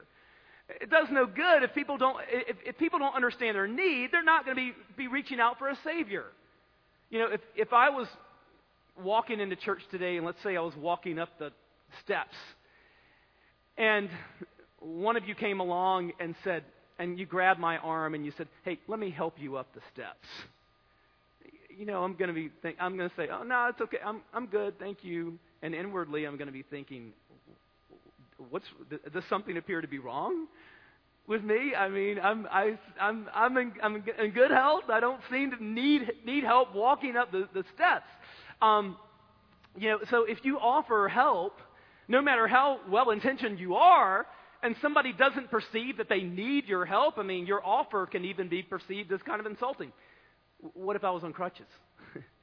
It 0.69 0.91
does 0.91 1.09
no 1.11 1.27
good 1.27 1.63
if 1.63 1.75
people 1.75 1.97
don't, 1.97 2.19
if, 2.31 2.57
if 2.65 2.79
people 2.79 2.99
don't 2.99 3.15
understand 3.15 3.57
their 3.57 3.67
need, 3.67 4.11
they're 4.13 4.23
not 4.23 4.45
going 4.45 4.57
to 4.57 4.61
be, 4.61 4.73
be 4.97 5.09
reaching 5.09 5.41
out 5.41 5.59
for 5.59 5.69
a 5.69 5.77
Savior. 5.83 6.25
You 7.11 7.21
know, 7.21 7.29
if, 7.33 7.41
if 7.57 7.73
I 7.73 7.89
was 7.89 8.07
walking 9.03 9.41
into 9.41 9.57
church 9.57 9.81
today, 9.91 10.17
and 10.19 10.27
let's 10.27 10.43
say 10.43 10.57
I 10.57 10.61
was 10.61 10.77
walking 10.77 11.19
up 11.19 11.31
the 11.39 11.53
steps, 12.05 12.37
and 13.79 14.11
one 14.81 15.17
of 15.17 15.27
you 15.27 15.35
came 15.35 15.61
along 15.61 16.13
and 16.21 16.35
said, 16.45 16.65
and 16.99 17.19
you 17.19 17.27
grabbed 17.27 17.61
my 17.61 17.79
arm 17.79 18.15
and 18.15 18.25
you 18.25 18.33
said, 18.37 18.49
"Hey, 18.65 18.79
let 18.89 18.99
me 18.99 19.11
help 19.11 19.35
you 19.39 19.57
up 19.57 19.73
the 19.73 19.81
steps." 19.93 20.27
You 21.77 21.87
know, 21.87 22.03
I'm 22.03 22.15
going 22.15 22.29
to 22.29 22.35
be, 22.35 22.51
think, 22.61 22.77
I'm 22.81 22.97
going 22.97 23.09
to 23.09 23.17
say, 23.17 23.29
"Oh 23.29 23.45
no, 23.45 23.69
it's 23.69 23.81
okay. 23.81 23.99
I'm, 24.05 24.21
I'm 24.35 24.47
good, 24.47 24.79
thank 24.79 25.05
you." 25.05 25.39
And 25.63 25.75
inwardly, 25.75 26.25
I'm 26.25 26.37
going 26.37 26.47
to 26.47 26.53
be 26.53 26.63
thinking, 26.63 27.13
"What's 28.51 28.67
does 29.13 29.25
something 29.29 29.57
appear 29.57 29.81
to 29.81 29.89
be 29.89 29.99
wrong?" 29.99 30.47
with 31.29 31.45
me. 31.45 31.75
I 31.75 31.89
mean, 31.91 32.19
I'm 32.19 32.49
I, 32.51 32.79
I'm 32.99 33.29
I'm 33.35 33.57
in, 33.59 33.73
I'm 33.83 34.03
in 34.19 34.31
good 34.31 34.51
health. 34.51 34.85
I 34.89 34.99
don't 34.99 35.21
seem 35.31 35.51
to 35.53 35.63
need 35.63 36.11
need 36.25 36.43
help 36.43 36.75
walking 36.75 37.17
up 37.17 37.31
the, 37.31 37.49
the 37.53 37.65
steps. 37.75 38.09
Um, 38.61 38.97
you 39.77 39.91
know, 39.91 39.99
so 40.11 40.25
if 40.25 40.39
you 40.45 40.59
offer 40.59 41.09
help, 41.09 41.61
no 42.09 42.21
matter 42.23 42.49
how 42.49 42.81
well 42.89 43.11
intentioned 43.11 43.61
you 43.61 43.77
are, 43.77 44.27
and 44.63 44.75
somebody 44.83 45.13
doesn't 45.13 45.51
perceive 45.51 45.99
that 45.99 46.09
they 46.09 46.23
need 46.23 46.67
your 46.67 46.85
help, 46.85 47.19
I 47.19 47.23
mean, 47.23 47.47
your 47.47 47.65
offer 47.65 48.07
can 48.07 48.25
even 48.25 48.49
be 48.49 48.63
perceived 48.63 49.13
as 49.13 49.21
kind 49.23 49.39
of 49.39 49.47
insulting. 49.47 49.93
What 50.73 50.97
if 50.97 51.05
I 51.05 51.11
was 51.11 51.23
on 51.23 51.33
crutches? 51.33 51.67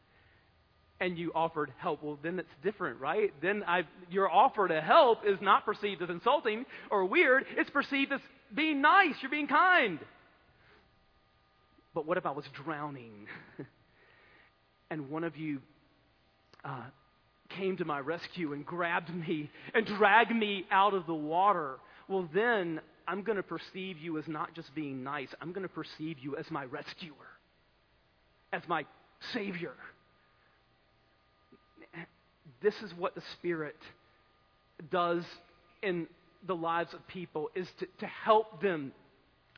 and 0.99 1.17
you 1.17 1.31
offered 1.33 1.71
help? 1.77 2.03
Well, 2.03 2.17
then 2.23 2.39
it's 2.39 2.49
different, 2.63 2.99
right? 2.99 3.33
Then 3.41 3.63
I, 3.67 3.83
your 4.09 4.29
offer 4.29 4.67
to 4.67 4.81
help 4.81 5.25
is 5.25 5.37
not 5.41 5.65
perceived 5.65 6.01
as 6.01 6.09
insulting 6.09 6.65
or 6.89 7.05
weird. 7.05 7.45
It's 7.57 7.69
perceived 7.69 8.11
as 8.13 8.21
being 8.53 8.81
nice. 8.81 9.15
You're 9.21 9.31
being 9.31 9.47
kind. 9.47 9.99
But 11.93 12.05
what 12.05 12.17
if 12.17 12.25
I 12.25 12.31
was 12.31 12.45
drowning? 12.63 13.27
and 14.89 15.09
one 15.09 15.23
of 15.23 15.37
you 15.37 15.59
uh, 16.63 16.83
came 17.49 17.77
to 17.77 17.85
my 17.85 17.99
rescue 17.99 18.53
and 18.53 18.65
grabbed 18.65 19.13
me 19.13 19.49
and 19.73 19.85
dragged 19.85 20.35
me 20.35 20.65
out 20.71 20.93
of 20.93 21.05
the 21.07 21.15
water 21.15 21.77
well, 22.07 22.29
then 22.33 22.81
I'm 23.07 23.23
going 23.23 23.37
to 23.37 23.43
perceive 23.43 23.97
you 23.97 24.17
as 24.17 24.27
not 24.27 24.53
just 24.53 24.73
being 24.75 25.03
nice, 25.03 25.29
I'm 25.41 25.51
going 25.51 25.67
to 25.67 25.73
perceive 25.73 26.19
you 26.19 26.37
as 26.37 26.49
my 26.51 26.65
rescuer, 26.65 27.13
as 28.53 28.61
my 28.67 28.85
Savior. 29.33 29.73
This 32.61 32.75
is 32.83 32.91
what 32.97 33.15
the 33.15 33.23
Spirit 33.33 33.77
does 34.91 35.23
in 35.81 36.07
the 36.45 36.55
lives 36.55 36.93
of 36.93 37.05
people 37.07 37.49
is 37.55 37.67
to, 37.79 37.87
to 37.99 38.05
help 38.05 38.61
them 38.61 38.91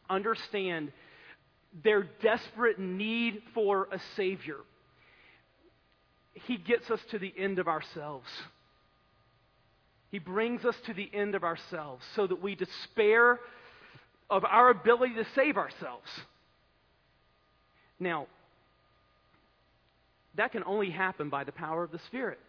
understand 0.10 0.92
their 1.84 2.04
desperate 2.22 2.80
need 2.80 3.42
for 3.54 3.88
a 3.92 4.00
Savior. 4.16 4.58
He 6.34 6.58
gets 6.58 6.90
us 6.90 7.00
to 7.12 7.20
the 7.20 7.34
end 7.38 7.60
of 7.60 7.68
ourselves. 7.68 8.28
He 10.10 10.20
brings 10.20 10.64
us 10.64 10.76
to 10.86 10.94
the 10.94 11.10
end 11.14 11.36
of 11.36 11.44
ourselves 11.44 12.04
so 12.16 12.28
that 12.28 12.42
we 12.42 12.56
despair 12.56 13.40
of 14.30 14.46
our 14.46 14.70
ability 14.70 15.16
to 15.16 15.26
save 15.36 15.58
ourselves. 15.58 16.08
Now, 18.00 18.28
that 20.36 20.52
can 20.52 20.64
only 20.66 20.92
happen 20.92 21.30
by 21.30 21.44
the 21.44 21.52
power 21.52 21.84
of 21.84 21.92
the 21.92 22.00
Spirit. 22.08 22.40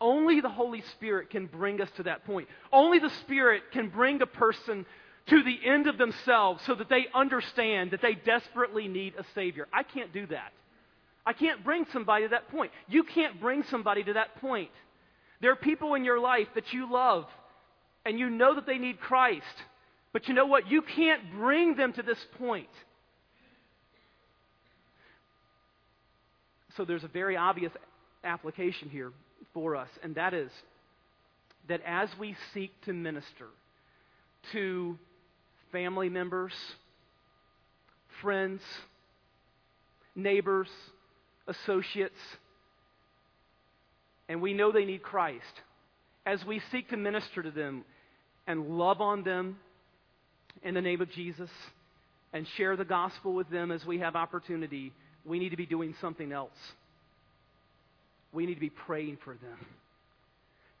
Only 0.00 0.40
the 0.40 0.50
Holy 0.50 0.82
Spirit 0.92 1.30
can 1.30 1.46
bring 1.46 1.80
us 1.80 1.88
to 1.96 2.02
that 2.04 2.24
point. 2.24 2.48
Only 2.72 2.98
the 2.98 3.10
Spirit 3.22 3.62
can 3.72 3.88
bring 3.88 4.20
a 4.20 4.26
person 4.26 4.84
to 5.28 5.42
the 5.42 5.58
end 5.64 5.86
of 5.86 5.98
themselves 5.98 6.62
so 6.66 6.74
that 6.74 6.88
they 6.88 7.06
understand 7.14 7.90
that 7.90 8.02
they 8.02 8.14
desperately 8.14 8.88
need 8.88 9.14
a 9.18 9.24
Savior. 9.34 9.66
I 9.72 9.82
can't 9.82 10.12
do 10.12 10.26
that. 10.26 10.52
I 11.24 11.32
can't 11.32 11.64
bring 11.64 11.86
somebody 11.92 12.24
to 12.26 12.30
that 12.30 12.48
point. 12.50 12.70
You 12.88 13.02
can't 13.02 13.40
bring 13.40 13.64
somebody 13.64 14.04
to 14.04 14.12
that 14.12 14.40
point. 14.40 14.70
There 15.40 15.50
are 15.50 15.56
people 15.56 15.94
in 15.94 16.04
your 16.04 16.20
life 16.20 16.48
that 16.54 16.72
you 16.72 16.92
love, 16.92 17.26
and 18.04 18.18
you 18.18 18.30
know 18.30 18.54
that 18.54 18.66
they 18.66 18.78
need 18.78 19.00
Christ. 19.00 19.44
But 20.12 20.28
you 20.28 20.34
know 20.34 20.46
what? 20.46 20.70
You 20.70 20.82
can't 20.82 21.32
bring 21.32 21.74
them 21.74 21.92
to 21.94 22.02
this 22.02 22.18
point. 22.38 22.68
So 26.76 26.84
there's 26.84 27.04
a 27.04 27.08
very 27.08 27.36
obvious 27.36 27.72
application 28.22 28.88
here 28.88 29.10
for 29.56 29.74
us, 29.74 29.88
and 30.02 30.16
that 30.16 30.34
is 30.34 30.50
that 31.66 31.80
as 31.86 32.10
we 32.20 32.36
seek 32.52 32.70
to 32.84 32.92
minister 32.92 33.46
to 34.52 34.98
family 35.72 36.10
members, 36.10 36.52
friends, 38.20 38.60
neighbors, 40.14 40.68
associates, 41.48 42.18
and 44.28 44.42
we 44.42 44.52
know 44.52 44.72
they 44.72 44.84
need 44.84 45.02
Christ, 45.02 45.42
as 46.26 46.44
we 46.44 46.60
seek 46.70 46.90
to 46.90 46.98
minister 46.98 47.42
to 47.42 47.50
them 47.50 47.82
and 48.46 48.76
love 48.76 49.00
on 49.00 49.22
them 49.22 49.56
in 50.64 50.74
the 50.74 50.82
name 50.82 51.00
of 51.00 51.10
Jesus 51.12 51.50
and 52.34 52.46
share 52.58 52.76
the 52.76 52.84
gospel 52.84 53.32
with 53.32 53.48
them 53.48 53.72
as 53.72 53.86
we 53.86 54.00
have 54.00 54.16
opportunity, 54.16 54.92
we 55.24 55.38
need 55.38 55.48
to 55.48 55.56
be 55.56 55.64
doing 55.64 55.94
something 56.02 56.30
else. 56.30 56.58
We 58.36 58.46
need 58.46 58.54
to 58.54 58.60
be 58.60 58.70
praying 58.70 59.18
for 59.24 59.34
them. 59.34 59.58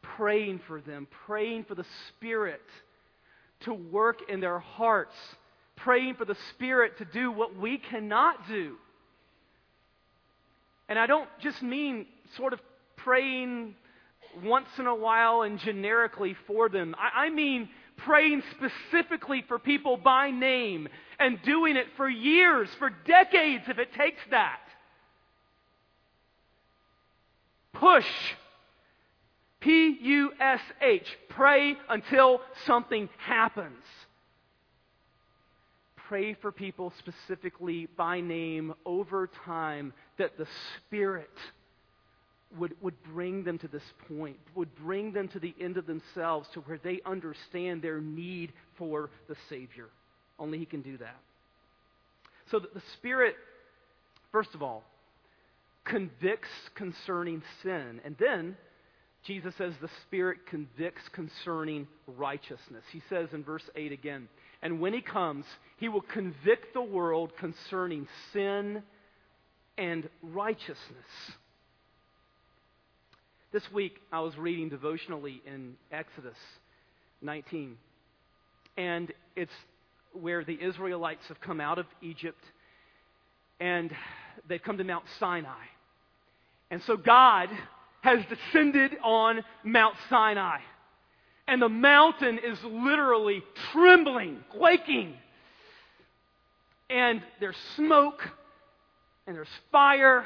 Praying 0.02 0.60
for 0.68 0.80
them, 0.80 1.08
praying 1.26 1.64
for 1.64 1.74
the 1.74 1.84
Spirit 2.08 2.62
to 3.60 3.74
work 3.74 4.20
in 4.28 4.38
their 4.38 4.60
hearts 4.60 5.16
praying 5.76 6.14
for 6.14 6.24
the 6.24 6.36
Spirit 6.50 6.98
to 6.98 7.04
do 7.04 7.30
what 7.30 7.56
we 7.56 7.78
cannot 7.78 8.48
do. 8.48 8.76
And 10.88 10.98
I 10.98 11.06
don't 11.06 11.28
just 11.40 11.62
mean 11.62 12.06
sort 12.36 12.52
of 12.52 12.60
praying 12.96 13.74
once 14.42 14.68
in 14.78 14.86
a 14.86 14.94
while 14.94 15.42
and 15.42 15.58
generically 15.58 16.36
for 16.46 16.68
them. 16.68 16.94
I, 16.98 17.26
I 17.26 17.30
mean 17.30 17.68
praying 17.96 18.42
specifically 18.52 19.44
for 19.48 19.58
people 19.58 19.96
by 19.96 20.30
name 20.30 20.88
and 21.18 21.40
doing 21.42 21.76
it 21.76 21.86
for 21.96 22.08
years, 22.08 22.68
for 22.78 22.90
decades 22.90 23.64
if 23.68 23.78
it 23.78 23.92
takes 23.94 24.20
that. 24.30 24.60
Push. 27.80 28.06
P 29.60 29.98
U 30.00 30.32
S 30.40 30.60
H. 30.80 31.06
Pray 31.28 31.76
until 31.88 32.40
something 32.66 33.08
happens. 33.18 33.82
Pray 36.08 36.34
for 36.34 36.52
people 36.52 36.92
specifically 36.98 37.88
by 37.96 38.20
name 38.20 38.74
over 38.84 39.28
time 39.44 39.92
that 40.18 40.38
the 40.38 40.46
Spirit 40.76 41.30
would, 42.56 42.76
would 42.80 42.94
bring 43.12 43.42
them 43.42 43.58
to 43.58 43.66
this 43.66 43.82
point, 44.08 44.36
would 44.54 44.72
bring 44.76 45.12
them 45.12 45.26
to 45.28 45.40
the 45.40 45.52
end 45.60 45.76
of 45.76 45.86
themselves 45.86 46.48
to 46.54 46.60
where 46.60 46.78
they 46.78 47.00
understand 47.04 47.82
their 47.82 48.00
need 48.00 48.52
for 48.78 49.10
the 49.28 49.34
Savior. 49.48 49.88
Only 50.38 50.58
He 50.58 50.66
can 50.66 50.82
do 50.82 50.96
that. 50.98 51.16
So 52.52 52.60
that 52.60 52.72
the 52.72 52.82
Spirit, 52.92 53.34
first 54.30 54.54
of 54.54 54.62
all, 54.62 54.84
convicts 55.86 56.50
concerning 56.74 57.42
sin. 57.62 58.00
And 58.04 58.16
then 58.18 58.56
Jesus 59.24 59.54
says 59.56 59.72
the 59.80 59.90
Spirit 60.02 60.46
convicts 60.46 61.02
concerning 61.12 61.88
righteousness. 62.06 62.84
He 62.92 63.02
says 63.08 63.28
in 63.32 63.42
verse 63.42 63.68
8 63.74 63.92
again, 63.92 64.28
and 64.62 64.80
when 64.80 64.92
He 64.92 65.00
comes, 65.00 65.44
He 65.78 65.88
will 65.88 66.02
convict 66.02 66.74
the 66.74 66.82
world 66.82 67.32
concerning 67.38 68.06
sin 68.32 68.82
and 69.78 70.08
righteousness. 70.22 70.76
This 73.52 73.70
week, 73.72 74.00
I 74.12 74.20
was 74.20 74.36
reading 74.36 74.68
devotionally 74.68 75.40
in 75.46 75.76
Exodus 75.90 76.36
19. 77.22 77.76
And 78.76 79.12
it's 79.34 79.52
where 80.12 80.44
the 80.44 80.58
Israelites 80.60 81.26
have 81.28 81.40
come 81.40 81.60
out 81.60 81.78
of 81.78 81.86
Egypt 82.02 82.42
and 83.60 83.90
they've 84.48 84.62
come 84.62 84.78
to 84.78 84.84
Mount 84.84 85.04
Sinai. 85.18 85.64
And 86.70 86.82
so 86.82 86.96
God 86.96 87.48
has 88.02 88.20
descended 88.26 88.96
on 89.02 89.44
Mount 89.64 89.96
Sinai. 90.08 90.58
And 91.48 91.62
the 91.62 91.68
mountain 91.68 92.38
is 92.38 92.58
literally 92.64 93.42
trembling, 93.72 94.38
quaking. 94.50 95.14
And 96.90 97.22
there's 97.40 97.56
smoke, 97.76 98.20
and 99.26 99.36
there's 99.36 99.48
fire, 99.70 100.24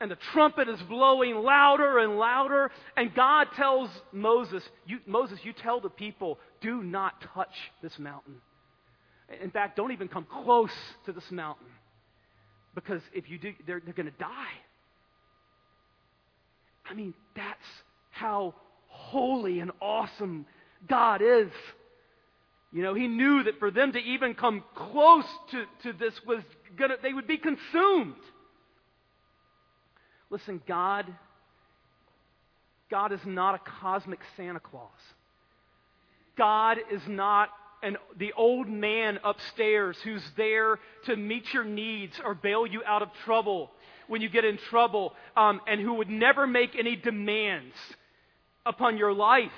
and 0.00 0.10
the 0.10 0.16
trumpet 0.32 0.68
is 0.68 0.80
blowing 0.82 1.36
louder 1.36 1.98
and 1.98 2.16
louder. 2.18 2.70
And 2.96 3.14
God 3.14 3.48
tells 3.56 3.90
Moses, 4.12 4.62
you, 4.86 4.98
Moses, 5.06 5.38
you 5.42 5.52
tell 5.52 5.80
the 5.80 5.88
people, 5.88 6.38
do 6.60 6.82
not 6.82 7.20
touch 7.34 7.54
this 7.82 7.98
mountain. 7.98 8.36
In 9.42 9.50
fact, 9.50 9.76
don't 9.76 9.92
even 9.92 10.08
come 10.08 10.26
close 10.44 10.70
to 11.06 11.12
this 11.12 11.28
mountain. 11.30 11.66
Because 12.74 13.00
if 13.12 13.30
you 13.30 13.38
do, 13.38 13.52
they're, 13.66 13.80
they're 13.80 13.94
going 13.94 14.06
to 14.06 14.18
die. 14.18 14.52
I 16.88 16.94
mean, 16.94 17.14
that's 17.34 17.58
how 18.10 18.54
holy 18.88 19.60
and 19.60 19.70
awesome 19.80 20.46
God 20.88 21.22
is. 21.22 21.50
You 22.72 22.82
know, 22.82 22.94
he 22.94 23.08
knew 23.08 23.44
that 23.44 23.58
for 23.58 23.70
them 23.70 23.92
to 23.92 23.98
even 23.98 24.34
come 24.34 24.62
close 24.74 25.24
to, 25.52 25.64
to 25.84 25.92
this 25.92 26.14
was 26.26 26.42
gonna, 26.76 26.96
they 27.02 27.12
would 27.12 27.26
be 27.26 27.38
consumed. 27.38 28.14
Listen, 30.30 30.60
God, 30.66 31.06
God 32.90 33.12
is 33.12 33.20
not 33.24 33.54
a 33.54 33.70
cosmic 33.80 34.20
Santa 34.36 34.60
Claus. 34.60 34.90
God 36.36 36.78
is 36.90 37.00
not 37.06 37.50
an, 37.82 37.96
the 38.18 38.32
old 38.32 38.68
man 38.68 39.18
upstairs 39.24 39.96
who's 40.02 40.22
there 40.36 40.78
to 41.04 41.16
meet 41.16 41.52
your 41.54 41.64
needs 41.64 42.20
or 42.24 42.34
bail 42.34 42.66
you 42.66 42.82
out 42.84 43.02
of 43.02 43.08
trouble 43.24 43.70
when 44.08 44.22
you 44.22 44.28
get 44.28 44.44
in 44.44 44.58
trouble, 44.70 45.12
um, 45.36 45.60
and 45.66 45.80
who 45.80 45.94
would 45.94 46.10
never 46.10 46.46
make 46.46 46.76
any 46.78 46.96
demands 46.96 47.74
upon 48.64 48.96
your 48.96 49.12
life. 49.12 49.50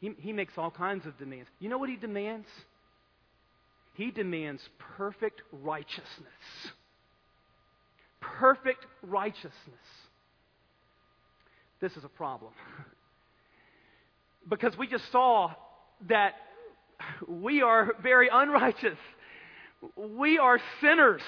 He, 0.00 0.12
he 0.18 0.32
makes 0.32 0.52
all 0.56 0.70
kinds 0.70 1.06
of 1.06 1.18
demands. 1.18 1.48
You 1.58 1.68
know 1.68 1.78
what 1.78 1.88
he 1.88 1.96
demands? 1.96 2.46
He 3.94 4.10
demands 4.12 4.62
perfect 4.96 5.42
righteousness 5.50 6.02
perfect 8.20 8.84
righteousness. 9.02 9.52
This 11.80 11.96
is 11.96 12.04
a 12.04 12.08
problem. 12.08 12.52
because 14.48 14.76
we 14.76 14.86
just 14.86 15.10
saw 15.12 15.52
that 16.08 16.34
we 17.28 17.62
are 17.62 17.94
very 18.02 18.28
unrighteous. 18.32 18.98
We 19.96 20.38
are 20.38 20.58
sinners. 20.80 21.22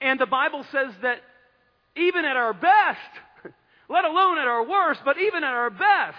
And 0.00 0.20
the 0.20 0.26
Bible 0.26 0.64
says 0.72 0.92
that 1.02 1.18
even 1.96 2.24
at 2.24 2.36
our 2.36 2.52
best, 2.52 2.98
let 3.88 4.04
alone 4.04 4.38
at 4.38 4.46
our 4.46 4.66
worst, 4.66 5.00
but 5.04 5.18
even 5.18 5.44
at 5.44 5.52
our 5.52 5.70
best, 5.70 6.16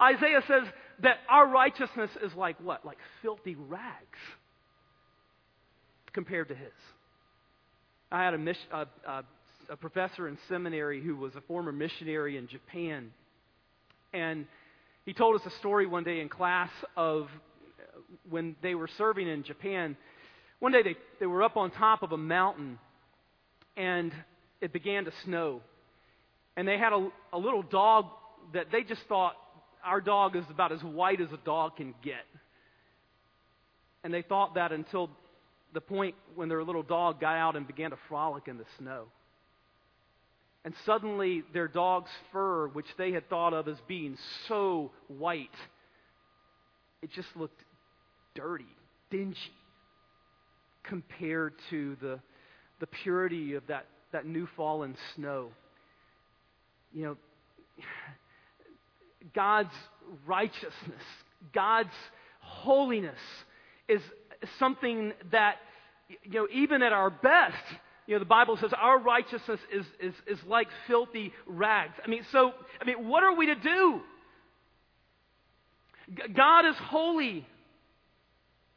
Isaiah 0.00 0.42
says 0.46 0.64
that 1.00 1.18
our 1.28 1.46
righteousness 1.48 2.10
is 2.22 2.34
like 2.34 2.56
what? 2.60 2.84
Like 2.84 2.98
filthy 3.22 3.56
rags 3.56 4.18
compared 6.12 6.48
to 6.48 6.54
his. 6.54 6.72
I 8.10 8.24
had 8.24 8.34
a, 8.34 8.54
a, 8.72 8.86
a, 9.06 9.24
a 9.70 9.76
professor 9.76 10.28
in 10.28 10.38
seminary 10.48 11.02
who 11.02 11.16
was 11.16 11.34
a 11.36 11.40
former 11.42 11.72
missionary 11.72 12.36
in 12.36 12.48
Japan. 12.48 13.10
And 14.12 14.46
he 15.04 15.12
told 15.12 15.38
us 15.38 15.46
a 15.46 15.58
story 15.58 15.86
one 15.86 16.04
day 16.04 16.20
in 16.20 16.28
class 16.28 16.70
of 16.96 17.28
when 18.30 18.56
they 18.62 18.74
were 18.74 18.88
serving 18.96 19.28
in 19.28 19.42
Japan. 19.42 19.96
One 20.60 20.72
day 20.72 20.82
they, 20.82 20.96
they 21.20 21.26
were 21.26 21.42
up 21.42 21.56
on 21.56 21.70
top 21.70 22.02
of 22.02 22.12
a 22.12 22.16
mountain 22.16 22.78
and 23.76 24.12
it 24.60 24.72
began 24.72 25.04
to 25.04 25.12
snow. 25.24 25.60
And 26.56 26.66
they 26.66 26.78
had 26.78 26.92
a, 26.92 27.08
a 27.32 27.38
little 27.38 27.62
dog 27.62 28.06
that 28.52 28.66
they 28.72 28.82
just 28.82 29.02
thought 29.08 29.34
our 29.84 30.00
dog 30.00 30.34
is 30.34 30.44
about 30.50 30.72
as 30.72 30.82
white 30.82 31.20
as 31.20 31.32
a 31.32 31.38
dog 31.44 31.76
can 31.76 31.94
get. 32.02 32.24
And 34.02 34.12
they 34.12 34.22
thought 34.22 34.54
that 34.54 34.72
until 34.72 35.10
the 35.74 35.80
point 35.80 36.16
when 36.34 36.48
their 36.48 36.64
little 36.64 36.82
dog 36.82 37.20
got 37.20 37.36
out 37.36 37.56
and 37.56 37.66
began 37.66 37.90
to 37.90 37.98
frolic 38.08 38.48
in 38.48 38.58
the 38.58 38.64
snow. 38.78 39.04
And 40.64 40.74
suddenly 40.84 41.44
their 41.52 41.68
dog's 41.68 42.10
fur, 42.32 42.68
which 42.68 42.86
they 42.96 43.12
had 43.12 43.28
thought 43.28 43.54
of 43.54 43.68
as 43.68 43.76
being 43.86 44.18
so 44.48 44.90
white, 45.06 45.48
it 47.00 47.12
just 47.12 47.28
looked 47.36 47.62
dirty, 48.34 48.66
dingy, 49.10 49.36
compared 50.88 51.54
to 51.70 51.96
the, 52.00 52.18
the 52.80 52.86
purity 52.86 53.54
of 53.54 53.66
that, 53.68 53.86
that 54.12 54.26
new 54.26 54.48
fallen 54.56 54.96
snow. 55.14 55.48
You 56.92 57.04
know, 57.04 57.16
God's 59.34 59.74
righteousness, 60.26 61.02
God's 61.52 61.94
holiness 62.40 63.18
is 63.88 64.00
something 64.58 65.12
that, 65.32 65.56
you 66.24 66.40
know, 66.40 66.48
even 66.52 66.82
at 66.82 66.92
our 66.92 67.10
best, 67.10 67.56
you 68.06 68.14
know, 68.14 68.20
the 68.20 68.24
Bible 68.24 68.56
says 68.56 68.70
our 68.76 68.98
righteousness 68.98 69.60
is, 69.72 69.84
is, 70.00 70.14
is 70.26 70.38
like 70.46 70.68
filthy 70.86 71.32
rags. 71.46 71.94
I 72.02 72.08
mean, 72.08 72.24
so, 72.32 72.52
I 72.80 72.84
mean, 72.84 73.06
what 73.06 73.22
are 73.22 73.36
we 73.36 73.46
to 73.46 73.54
do? 73.54 74.00
God 76.34 76.66
is 76.66 76.74
holy. 76.76 77.46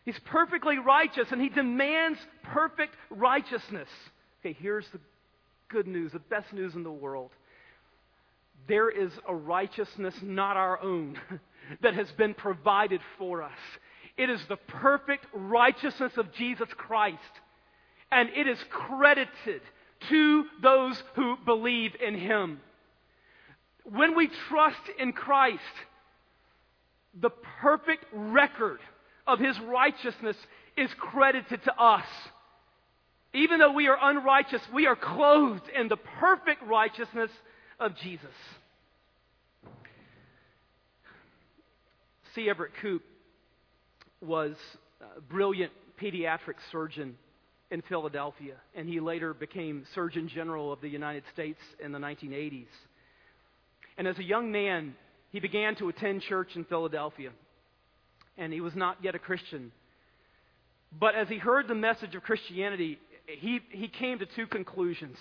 He's 0.04 0.20
perfectly 0.26 0.78
righteous, 0.80 1.28
and 1.32 1.42
He 1.42 1.50
demands 1.50 2.20
perfect 2.44 2.96
righteousness. 3.10 3.90
Okay, 4.40 4.58
here's 4.60 4.88
the 4.92 5.00
good 5.70 5.88
news, 5.88 6.12
the 6.12 6.20
best 6.20 6.52
news 6.54 6.74
in 6.74 6.84
the 6.84 6.92
world. 6.92 7.32
There 8.68 8.90
is 8.90 9.12
a 9.28 9.36
righteousness 9.36 10.16
not 10.22 10.58
our 10.58 10.82
own 10.82 11.20
that 11.82 11.94
has 11.94 12.10
been 12.12 12.34
provided 12.34 13.02
for 13.18 13.44
us. 13.44 13.52
It 14.18 14.30
is 14.30 14.42
the 14.50 14.58
perfect 14.58 15.26
righteousness 15.34 16.14
of 16.18 16.34
Jesus 16.34 16.68
Christ. 16.76 17.18
And 18.12 18.30
it 18.36 18.48
is 18.48 18.60
credited 18.70 19.62
to 20.10 20.46
those 20.62 21.02
who 21.16 21.38
believe 21.46 21.94
in 22.06 22.16
Him. 22.16 22.60
When 23.84 24.16
we 24.16 24.30
trust 24.50 24.82
in 25.00 25.14
Christ, 25.14 25.60
the 27.20 27.32
perfect 27.62 28.06
record 28.14 28.80
of 29.28 29.40
His 29.40 29.60
righteousness 29.62 30.38
is 30.78 30.90
credited 30.98 31.64
to 31.64 31.74
us. 31.80 32.06
Even 33.34 33.60
though 33.60 33.72
we 33.72 33.88
are 33.88 33.98
unrighteous, 34.02 34.62
we 34.74 34.88
are 34.88 34.96
clothed 34.96 35.70
in 35.74 35.88
the 35.88 35.98
perfect 35.98 36.64
righteousness 36.64 37.32
of 37.80 37.96
Jesus. 37.98 38.34
C. 42.36 42.50
Everett 42.50 42.72
Koop 42.82 43.04
was 44.22 44.56
a 45.18 45.22
brilliant 45.22 45.72
pediatric 46.02 46.56
surgeon 46.72 47.18
in 47.70 47.82
Philadelphia, 47.84 48.56
and 48.76 48.88
he 48.88 49.00
later 49.00 49.34
became 49.34 49.86
Surgeon 49.96 50.28
General 50.28 50.74
of 50.74 50.82
the 50.82 50.90
United 50.90 51.24
States 51.34 51.60
in 51.84 51.92
the 51.92 52.00
1980s. 52.00 52.66
And 53.98 54.08
as 54.08 54.18
a 54.20 54.24
young 54.24 54.52
man, 54.52 54.96
he 55.32 55.40
began 55.40 55.76
to 55.76 55.90
attend 55.90 56.22
church 56.22 56.56
in 56.56 56.66
Philadelphia, 56.66 57.32
and 58.41 58.51
he 58.51 58.60
was 58.60 58.75
not 58.75 58.97
yet 59.04 59.13
a 59.13 59.19
Christian. 59.19 59.71
But 60.99 61.13
as 61.13 61.30
he 61.30 61.38
heard 61.38 61.67
the 61.67 61.75
message 61.75 62.15
of 62.15 62.23
Christianity, 62.23 62.97
he, 63.27 63.62
he 63.69 63.88
came 63.88 64.17
to 64.19 64.25
two 64.25 64.47
conclusions. 64.47 65.17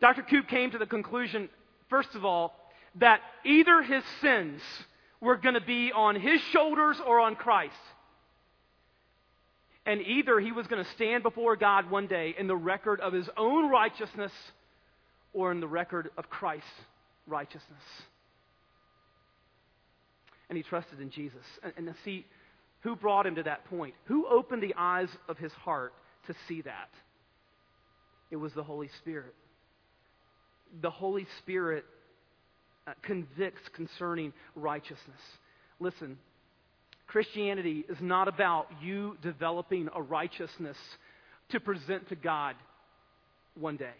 Dr. 0.00 0.22
Koop 0.22 0.46
came 0.46 0.70
to 0.72 0.78
the 0.78 0.86
conclusion, 0.86 1.48
first 1.88 2.14
of 2.14 2.26
all, 2.26 2.54
that 2.96 3.20
either 3.44 3.82
his 3.82 4.04
sins 4.20 4.60
were 5.18 5.36
going 5.36 5.54
to 5.54 5.62
be 5.62 5.92
on 5.92 6.14
his 6.14 6.40
shoulders 6.52 7.00
or 7.04 7.20
on 7.20 7.36
Christ. 7.36 7.74
And 9.86 10.02
either 10.02 10.38
he 10.38 10.52
was 10.52 10.66
going 10.66 10.84
to 10.84 10.90
stand 10.90 11.22
before 11.22 11.56
God 11.56 11.90
one 11.90 12.06
day 12.06 12.34
in 12.38 12.48
the 12.48 12.56
record 12.56 13.00
of 13.00 13.14
his 13.14 13.28
own 13.38 13.70
righteousness 13.70 14.32
or 15.32 15.52
in 15.52 15.60
the 15.60 15.68
record 15.68 16.10
of 16.18 16.28
Christ's 16.28 16.68
righteousness. 17.26 17.82
And 20.48 20.56
he 20.56 20.62
trusted 20.62 21.00
in 21.00 21.10
Jesus. 21.10 21.44
And, 21.62 21.88
and 21.88 21.94
see, 22.04 22.24
who 22.82 22.96
brought 22.96 23.26
him 23.26 23.34
to 23.36 23.42
that 23.44 23.64
point? 23.66 23.94
Who 24.04 24.26
opened 24.26 24.62
the 24.62 24.74
eyes 24.76 25.08
of 25.28 25.38
his 25.38 25.52
heart 25.52 25.92
to 26.26 26.34
see 26.48 26.62
that? 26.62 26.90
It 28.30 28.36
was 28.36 28.52
the 28.54 28.62
Holy 28.62 28.90
Spirit. 29.00 29.34
The 30.82 30.90
Holy 30.90 31.26
Spirit 31.38 31.84
uh, 32.86 32.92
convicts 33.02 33.62
concerning 33.74 34.32
righteousness. 34.54 35.20
Listen, 35.80 36.18
Christianity 37.06 37.84
is 37.88 37.98
not 38.00 38.28
about 38.28 38.68
you 38.82 39.16
developing 39.22 39.88
a 39.94 40.02
righteousness 40.02 40.76
to 41.50 41.60
present 41.60 42.08
to 42.08 42.16
God 42.16 42.56
one 43.58 43.76
day. 43.76 43.94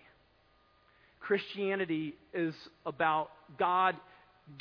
Christianity 1.21 2.15
is 2.35 2.55
about 2.85 3.31
God 3.59 3.97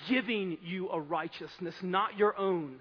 giving 0.10 0.58
you 0.64 0.90
a 0.90 1.00
righteousness, 1.00 1.76
not 1.82 2.18
your 2.18 2.38
own, 2.38 2.78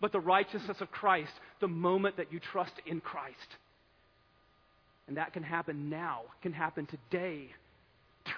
but 0.00 0.12
the 0.12 0.20
righteousness 0.20 0.80
of 0.80 0.90
Christ 0.90 1.32
the 1.60 1.68
moment 1.68 2.16
that 2.16 2.32
you 2.32 2.40
trust 2.40 2.72
in 2.86 3.00
Christ. 3.00 3.36
And 5.06 5.16
that 5.16 5.32
can 5.32 5.42
happen 5.42 5.90
now, 5.90 6.22
can 6.42 6.52
happen 6.52 6.86
today. 6.86 7.48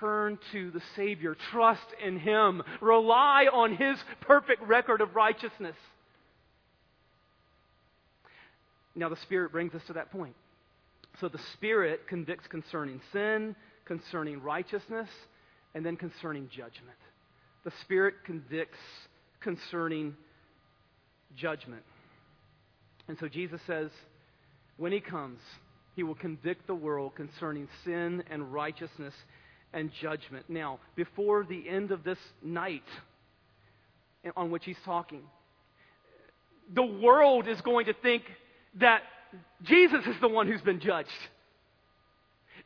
Turn 0.01 0.39
to 0.53 0.71
the 0.71 0.83
Savior, 0.97 1.37
trust 1.51 1.87
in 2.05 2.19
Him, 2.19 2.63
rely 2.81 3.47
on 3.53 3.77
His 3.77 3.99
perfect 4.23 4.63
record 4.63 5.01
of 5.01 5.15
righteousness. 5.15 5.77
Now, 8.95 9.09
the 9.09 9.17
Spirit 9.17 9.53
brings 9.53 9.75
us 9.75 9.83
to 9.87 9.95
that 9.95 10.11
point. 10.11 10.35
So, 11.21 11.29
the 11.29 11.41
Spirit 11.55 12.09
convicts 12.09 12.47
concerning 12.47 13.01
sin, 13.13 13.55
concerning 13.85 14.43
righteousness, 14.43 15.09
and 15.75 15.85
then 15.85 15.97
concerning 15.97 16.49
judgment. 16.49 16.99
The 17.65 17.73
Spirit 17.83 18.15
convicts 18.25 18.79
concerning 19.41 20.17
judgment. 21.37 21.83
And 23.09 23.17
so, 23.19 23.29
Jesus 23.29 23.61
says, 23.67 23.91
when 24.77 24.93
He 24.93 25.01
comes, 25.01 25.39
He 25.95 26.03
will 26.03 26.15
convict 26.15 26.67
the 26.67 26.75
world 26.75 27.15
concerning 27.15 27.69
sin 27.85 28.25
and 28.31 28.53
righteousness 28.53 29.15
and 29.73 29.91
judgment. 30.01 30.47
Now, 30.49 30.81
before 30.97 31.45
the 31.45 31.69
end 31.69 31.91
of 31.91 32.05
this 32.05 32.19
night 32.43 32.83
on 34.37 34.51
which 34.51 34.65
He's 34.65 34.77
talking, 34.85 35.23
the 36.73 36.83
world 36.83 37.49
is 37.49 37.61
going 37.61 37.87
to 37.87 37.95
think 37.95 38.23
that 38.81 39.03
Jesus 39.63 40.07
is 40.07 40.17
the 40.21 40.29
one 40.29 40.47
who's 40.47 40.61
been 40.63 40.81
judged. 40.81 41.09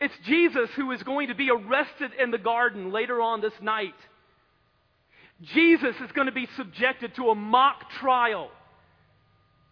It's 0.00 0.14
Jesus 0.26 0.68
who 0.76 0.90
is 0.92 1.02
going 1.02 1.28
to 1.28 1.34
be 1.34 1.50
arrested 1.50 2.10
in 2.20 2.30
the 2.30 2.38
garden 2.38 2.92
later 2.92 3.20
on 3.20 3.40
this 3.40 3.54
night. 3.62 3.94
Jesus 5.42 5.94
is 6.02 6.12
going 6.12 6.26
to 6.26 6.32
be 6.32 6.48
subjected 6.56 7.14
to 7.16 7.30
a 7.30 7.34
mock 7.34 7.90
trial 7.90 8.50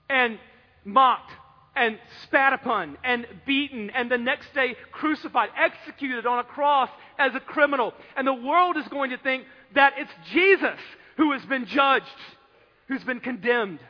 and 0.08 0.38
mocked 0.84 1.32
and 1.74 1.98
spat 2.24 2.52
upon 2.52 2.96
and 3.02 3.26
beaten 3.46 3.90
and 3.90 4.10
the 4.10 4.18
next 4.18 4.52
day 4.54 4.76
crucified, 4.92 5.48
executed 5.56 6.26
on 6.26 6.38
a 6.38 6.44
cross 6.44 6.90
as 7.18 7.34
a 7.34 7.40
criminal. 7.40 7.94
And 8.16 8.26
the 8.26 8.34
world 8.34 8.76
is 8.76 8.86
going 8.88 9.10
to 9.10 9.18
think 9.18 9.44
that 9.74 9.94
it's 9.96 10.12
Jesus 10.32 10.78
who 11.16 11.32
has 11.32 11.44
been 11.46 11.66
judged, 11.66 12.04
who's 12.88 13.02
been 13.04 13.20
condemned. 13.20 13.80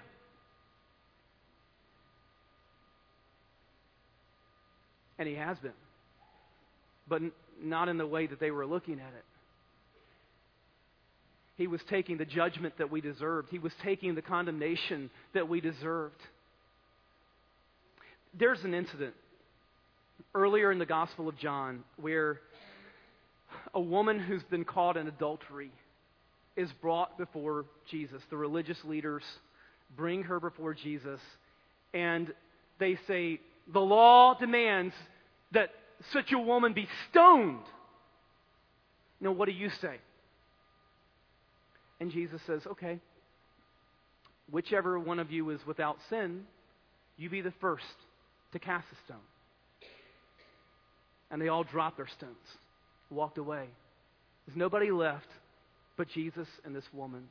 And 5.18 5.28
he 5.28 5.34
has 5.34 5.58
been. 5.58 5.72
But 7.08 7.22
not 7.60 7.88
in 7.88 7.98
the 7.98 8.06
way 8.06 8.26
that 8.26 8.40
they 8.40 8.50
were 8.50 8.66
looking 8.66 8.94
at 8.94 9.12
it. 9.14 9.24
He 11.56 11.66
was 11.66 11.80
taking 11.88 12.18
the 12.18 12.24
judgment 12.24 12.78
that 12.78 12.90
we 12.90 13.00
deserved, 13.00 13.48
he 13.50 13.58
was 13.58 13.72
taking 13.82 14.14
the 14.14 14.22
condemnation 14.22 15.10
that 15.34 15.48
we 15.48 15.60
deserved. 15.60 16.20
There's 18.36 18.62
an 18.64 18.74
incident 18.74 19.14
earlier 20.34 20.72
in 20.72 20.78
the 20.78 20.86
Gospel 20.86 21.28
of 21.28 21.38
John 21.38 21.84
where 21.96 22.40
a 23.72 23.80
woman 23.80 24.18
who's 24.18 24.42
been 24.44 24.64
caught 24.64 24.96
in 24.96 25.06
adultery 25.06 25.70
is 26.56 26.70
brought 26.80 27.16
before 27.18 27.64
Jesus. 27.90 28.22
The 28.30 28.36
religious 28.36 28.78
leaders 28.84 29.22
bring 29.96 30.24
her 30.24 30.40
before 30.40 30.74
Jesus, 30.74 31.20
and 31.92 32.32
they 32.78 32.98
say, 33.06 33.40
The 33.72 33.80
law 33.80 34.34
demands 34.38 34.94
that 35.52 35.70
such 36.12 36.32
a 36.32 36.38
woman 36.38 36.72
be 36.72 36.88
stoned. 37.10 37.64
Now, 39.20 39.32
what 39.32 39.46
do 39.46 39.52
you 39.52 39.70
say? 39.80 39.98
And 42.00 42.10
Jesus 42.10 42.40
says, 42.46 42.62
Okay, 42.66 42.98
whichever 44.50 44.98
one 44.98 45.18
of 45.18 45.30
you 45.30 45.50
is 45.50 45.60
without 45.66 45.98
sin, 46.10 46.42
you 47.16 47.30
be 47.30 47.40
the 47.40 47.52
first 47.60 47.84
to 48.52 48.58
cast 48.58 48.86
a 48.92 48.96
stone. 49.06 49.22
And 51.30 51.40
they 51.40 51.48
all 51.48 51.64
dropped 51.64 51.96
their 51.96 52.08
stones, 52.08 52.34
walked 53.10 53.38
away. 53.38 53.66
There's 54.46 54.56
nobody 54.56 54.90
left 54.90 55.28
but 55.96 56.08
Jesus 56.08 56.48
and 56.64 56.74
this 56.74 56.84
woman. 56.92 57.28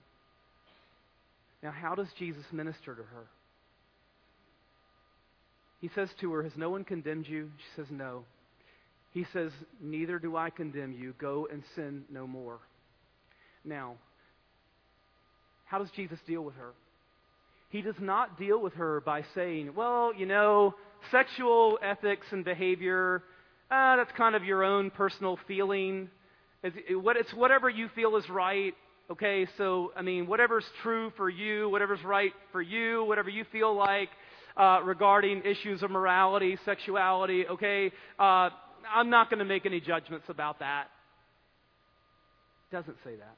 Now, 1.61 1.71
how 1.71 1.95
does 1.95 2.07
Jesus 2.17 2.43
minister 2.51 2.95
to 2.95 3.03
her? 3.03 3.25
He 5.79 5.89
says 5.95 6.09
to 6.21 6.31
her, 6.33 6.43
Has 6.43 6.53
no 6.55 6.69
one 6.69 6.83
condemned 6.83 7.27
you? 7.27 7.51
She 7.57 7.81
says, 7.81 7.87
No. 7.91 8.23
He 9.11 9.25
says, 9.33 9.51
Neither 9.81 10.17
do 10.17 10.35
I 10.35 10.49
condemn 10.49 10.93
you. 10.93 11.13
Go 11.17 11.47
and 11.51 11.63
sin 11.75 12.03
no 12.09 12.25
more. 12.25 12.59
Now, 13.65 13.95
how 15.73 15.79
does 15.79 15.89
Jesus 15.95 16.19
deal 16.27 16.43
with 16.43 16.53
her? 16.53 16.69
He 17.69 17.81
does 17.81 17.95
not 17.99 18.37
deal 18.37 18.61
with 18.61 18.73
her 18.73 19.01
by 19.01 19.23
saying, 19.33 19.73
Well, 19.73 20.13
you 20.15 20.27
know, 20.27 20.75
sexual 21.09 21.79
ethics 21.81 22.27
and 22.29 22.45
behavior, 22.45 23.23
uh, 23.71 23.95
that's 23.95 24.11
kind 24.11 24.35
of 24.35 24.43
your 24.43 24.63
own 24.63 24.91
personal 24.91 25.39
feeling. 25.47 26.11
It's 26.61 27.33
whatever 27.33 27.71
you 27.71 27.89
feel 27.95 28.17
is 28.17 28.29
right. 28.29 28.75
Okay, 29.09 29.47
so, 29.57 29.91
I 29.97 30.03
mean, 30.03 30.27
whatever's 30.27 30.65
true 30.83 31.11
for 31.17 31.27
you, 31.27 31.69
whatever's 31.69 32.03
right 32.03 32.33
for 32.51 32.61
you, 32.61 33.03
whatever 33.05 33.31
you 33.31 33.43
feel 33.51 33.75
like, 33.75 34.09
uh, 34.55 34.81
regarding 34.85 35.41
issues 35.43 35.81
of 35.81 35.89
morality, 35.89 36.55
sexuality, 36.65 37.47
okay? 37.47 37.91
Uh, 38.19 38.51
I'm 38.93 39.09
not 39.09 39.31
going 39.31 39.39
to 39.39 39.45
make 39.45 39.65
any 39.65 39.79
judgments 39.79 40.27
about 40.29 40.59
that. 40.59 40.89
Doesn't 42.71 42.97
say 43.03 43.15
that. 43.15 43.37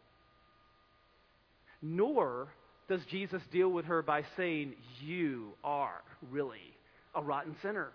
Nor 1.85 2.47
does 2.89 3.01
Jesus 3.11 3.43
deal 3.51 3.69
with 3.69 3.85
her 3.85 4.01
by 4.01 4.23
saying, 4.35 4.73
You 5.01 5.49
are 5.63 6.01
really 6.31 6.73
a 7.13 7.21
rotten 7.21 7.55
sinner. 7.61 7.89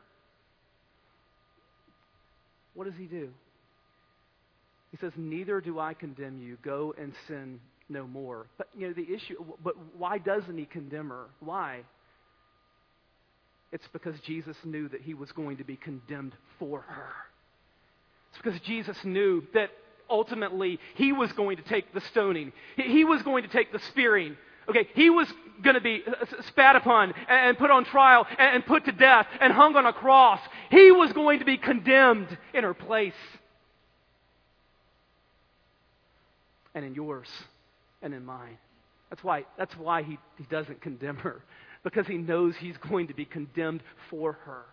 What 2.75 2.85
does 2.85 2.95
he 2.97 3.07
do? 3.07 3.31
He 4.93 4.97
says, 4.99 5.11
Neither 5.17 5.61
do 5.61 5.81
I 5.81 5.95
condemn 5.95 6.39
you. 6.41 6.57
Go 6.63 6.95
and 6.97 7.13
sin 7.27 7.59
no 7.89 8.07
more. 8.07 8.47
But, 8.59 8.69
you 8.79 8.87
know, 8.87 8.93
the 8.93 9.13
issue, 9.13 9.45
but 9.65 9.75
why 9.99 10.19
doesn't 10.19 10.57
he 10.57 10.67
condemn 10.67 11.09
her? 11.09 11.27
Why? 11.41 11.81
It's 13.73 13.89
because 13.93 14.15
Jesus 14.25 14.57
knew 14.65 14.89
that 14.89 15.01
he 15.01 15.15
was 15.15 15.33
going 15.33 15.57
to 15.57 15.65
be 15.65 15.75
condemned 15.75 16.35
for 16.61 16.83
her. 16.83 17.09
It's 18.31 18.41
because 18.41 18.61
Jesus 18.61 18.97
knew 19.03 19.43
that 19.55 19.71
ultimately 20.11 20.79
he 20.95 21.13
was 21.13 21.33
going 21.33 21.57
to 21.57 21.63
take 21.63 21.93
the 21.95 22.01
stoning, 22.01 22.53
he 22.77 23.05
was 23.05 23.23
going 23.23 23.43
to 23.43 23.49
take 23.49 23.73
the 23.73 23.79
spearing. 23.91 24.37
Okay, 24.69 24.89
he 24.95 25.11
was 25.11 25.27
going 25.63 25.75
to 25.75 25.81
be 25.81 26.03
spat 26.49 26.77
upon 26.77 27.13
and 27.29 27.59
put 27.59 27.71
on 27.71 27.85
trial 27.85 28.27
and 28.39 28.65
put 28.65 28.85
to 28.85 28.93
death 28.93 29.27
and 29.41 29.53
hung 29.53 29.75
on 29.75 29.85
a 29.85 29.93
cross. 29.93 30.41
He 30.71 30.93
was 30.93 31.13
going 31.13 31.41
to 31.41 31.45
be 31.45 31.57
condemned 31.57 32.37
in 32.55 32.63
her 32.63 32.75
place. 32.75 33.15
And 36.75 36.85
in 36.85 36.95
yours 36.95 37.27
and 38.01 38.15
in 38.15 38.25
mine. 38.25 38.59
That's 39.09 39.25
why, 39.25 39.45
that's 39.59 39.77
why 39.77 40.05
he, 40.05 40.19
he 40.39 40.45
doesn't 40.45 40.81
condemn 40.81 41.17
her. 41.17 41.43
because 41.83 42.07
he 42.07 42.19
knows 42.19 42.55
he's 42.57 42.77
going 42.77 43.09
to 43.09 43.15
be 43.15 43.25
condemned 43.25 43.83
for 44.09 44.35
her. 44.45 44.65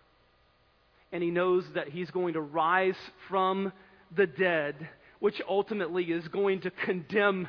And 1.12 1.22
he 1.22 1.30
knows 1.30 1.64
that 1.74 1.88
he's 1.88 2.10
going 2.10 2.34
to 2.34 2.40
rise 2.40 2.96
from 3.28 3.72
the 4.14 4.26
dead, 4.26 4.88
which 5.20 5.40
ultimately 5.48 6.04
is 6.04 6.26
going 6.28 6.60
to 6.60 6.70
condemn 6.70 7.48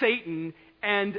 Satan 0.00 0.54
and 0.82 1.18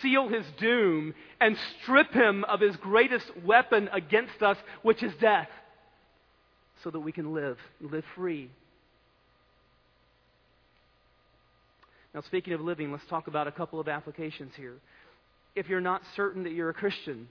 seal 0.00 0.28
his 0.28 0.44
doom 0.58 1.14
and 1.40 1.56
strip 1.82 2.12
him 2.12 2.44
of 2.44 2.60
his 2.60 2.76
greatest 2.76 3.26
weapon 3.44 3.88
against 3.92 4.42
us, 4.42 4.56
which 4.82 5.02
is 5.02 5.12
death, 5.20 5.48
so 6.84 6.90
that 6.90 7.00
we 7.00 7.12
can 7.12 7.34
live, 7.34 7.58
live 7.80 8.04
free. 8.14 8.50
Now, 12.14 12.20
speaking 12.22 12.52
of 12.52 12.60
living, 12.60 12.92
let's 12.92 13.06
talk 13.08 13.26
about 13.26 13.48
a 13.48 13.52
couple 13.52 13.80
of 13.80 13.88
applications 13.88 14.52
here. 14.56 14.74
If 15.54 15.68
you're 15.68 15.80
not 15.80 16.02
certain 16.14 16.44
that 16.44 16.52
you're 16.52 16.70
a 16.70 16.74
Christian, 16.74 17.28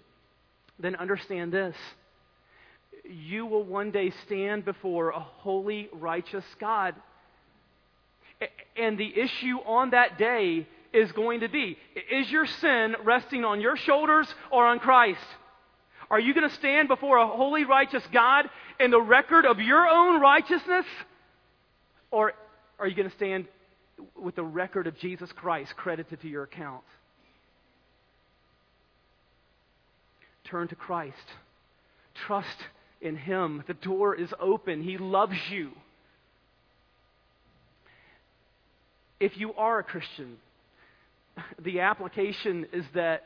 then 0.79 0.95
understand 0.95 1.51
this. 1.51 1.75
You 3.07 3.45
will 3.45 3.63
one 3.63 3.91
day 3.91 4.11
stand 4.25 4.65
before 4.65 5.09
a 5.09 5.19
holy, 5.19 5.89
righteous 5.93 6.43
God. 6.59 6.95
And 8.75 8.97
the 8.97 9.19
issue 9.19 9.57
on 9.65 9.91
that 9.91 10.17
day 10.17 10.67
is 10.93 11.11
going 11.11 11.41
to 11.41 11.49
be 11.49 11.77
is 12.11 12.29
your 12.29 12.45
sin 12.45 12.95
resting 13.03 13.45
on 13.45 13.61
your 13.61 13.77
shoulders 13.77 14.33
or 14.51 14.65
on 14.65 14.79
Christ? 14.79 15.19
Are 16.09 16.19
you 16.19 16.33
going 16.33 16.47
to 16.47 16.55
stand 16.55 16.87
before 16.87 17.17
a 17.17 17.27
holy, 17.27 17.63
righteous 17.63 18.03
God 18.11 18.49
in 18.79 18.91
the 18.91 19.01
record 19.01 19.45
of 19.45 19.59
your 19.59 19.87
own 19.87 20.19
righteousness? 20.19 20.85
Or 22.09 22.33
are 22.79 22.87
you 22.87 22.95
going 22.95 23.09
to 23.09 23.15
stand 23.15 23.47
with 24.15 24.35
the 24.35 24.43
record 24.43 24.87
of 24.87 24.97
Jesus 24.97 25.31
Christ 25.31 25.75
credited 25.75 26.21
to 26.21 26.27
your 26.27 26.43
account. 26.43 26.83
Turn 30.43 30.67
to 30.67 30.75
Christ. 30.75 31.15
Trust 32.13 32.57
in 32.99 33.15
Him. 33.15 33.63
The 33.67 33.73
door 33.73 34.15
is 34.15 34.33
open. 34.39 34.81
He 34.81 34.97
loves 34.97 35.37
you. 35.49 35.71
If 39.21 39.37
you 39.37 39.53
are 39.53 39.79
a 39.79 39.83
Christian, 39.83 40.37
the 41.63 41.79
application 41.79 42.67
is 42.73 42.85
that 42.93 43.23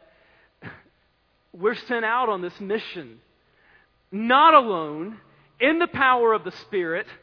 we're 1.53 1.75
sent 1.75 2.05
out 2.05 2.29
on 2.29 2.41
this 2.43 2.59
mission, 2.59 3.19
not 4.11 4.53
alone, 4.53 5.17
in 5.59 5.79
the 5.79 5.87
power 5.87 6.33
of 6.33 6.43
the 6.43 6.51
Spirit. 6.51 7.07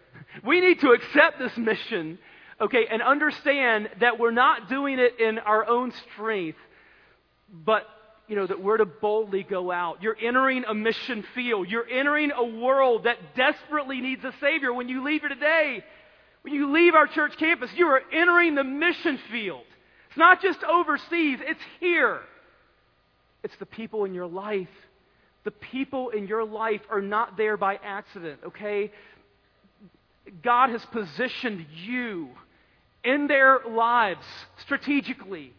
We 0.47 0.61
need 0.61 0.81
to 0.81 0.93
accept 0.93 1.39
this 1.39 1.55
mission 1.59 2.19
Okay, 2.63 2.87
and 2.89 3.03
understand 3.03 3.89
that 3.99 4.21
we're 4.21 4.31
not 4.31 4.69
doing 4.69 5.01
it 5.01 5.19
in 5.19 5.41
our 5.41 5.67
own 5.67 5.93
strength, 6.13 6.59
but 7.53 7.83
you 8.29 8.37
know, 8.37 8.47
that 8.47 8.63
we're 8.63 8.77
to 8.77 8.87
boldly 8.87 9.43
go 9.43 9.73
out. 9.73 10.01
You're 10.01 10.17
entering 10.17 10.65
a 10.69 10.73
mission 10.73 11.25
field. 11.35 11.69
You're 11.69 11.89
entering 11.89 12.31
a 12.31 12.45
world 12.45 13.05
that 13.05 13.17
desperately 13.35 14.01
needs 14.01 14.23
a 14.25 14.33
Savior. 14.41 14.73
When 14.73 14.89
you 14.89 15.03
leave 15.03 15.23
here 15.23 15.29
today, 15.29 15.83
when 16.43 16.55
you 16.55 16.73
leave 16.73 16.95
our 16.95 17.07
church 17.07 17.37
campus, 17.39 17.71
you 17.75 17.87
are 17.87 18.03
entering 18.13 18.55
the 18.55 18.65
mission 18.65 19.19
field. 19.31 19.65
It's 20.09 20.19
not 20.19 20.43
just 20.43 20.63
overseas, 20.65 21.39
it's 21.41 21.61
here. 21.81 22.21
It's 23.43 23.57
the 23.59 23.67
people 23.67 24.05
in 24.05 24.15
your 24.15 24.27
life. 24.27 24.69
The 25.45 25.51
people 25.51 26.11
in 26.11 26.27
your 26.27 26.45
life 26.45 26.83
are 26.91 27.01
not 27.01 27.37
there 27.37 27.57
by 27.57 27.79
accident, 27.83 28.41
okay? 28.47 28.93
God 30.43 30.71
has 30.71 30.85
positioned 30.87 31.67
you 31.85 32.29
in 33.03 33.27
their 33.27 33.61
lives 33.69 34.25
strategically. 34.59 35.53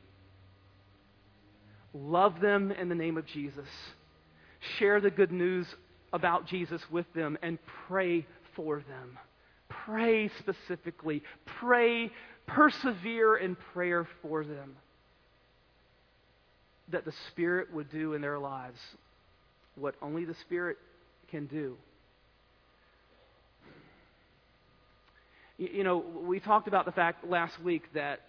Love 1.93 2.39
them 2.39 2.72
in 2.72 2.89
the 2.89 2.96
name 2.96 3.17
of 3.17 3.26
Jesus. 3.26 3.67
Share 4.78 5.02
the 5.02 5.12
good 5.12 5.32
news 5.32 5.67
about 6.13 6.48
Jesus 6.48 6.82
with 6.89 7.12
them 7.13 7.38
and 7.41 7.60
pray 7.88 8.26
for 8.56 8.78
them. 8.78 9.17
Pray 9.86 10.30
specifically. 10.39 11.24
Pray, 11.60 12.12
persevere 12.48 13.36
in 13.36 13.56
prayer 13.74 14.08
for 14.22 14.43
them. 14.43 14.76
That 16.89 17.06
the 17.06 17.13
Spirit 17.30 17.74
would 17.74 17.91
do 17.91 18.13
in 18.13 18.22
their 18.22 18.39
lives 18.39 18.80
what 19.76 19.96
only 20.02 20.26
the 20.26 20.36
Spirit 20.36 20.78
can 21.32 21.48
do. 21.48 21.78
You 25.58 25.84
know, 25.84 25.98
we 25.98 26.39
talked 26.39 26.67
about 26.67 26.86
the 26.86 26.91
fact 26.91 27.28
last 27.28 27.62
week 27.62 27.84
that 27.93 28.22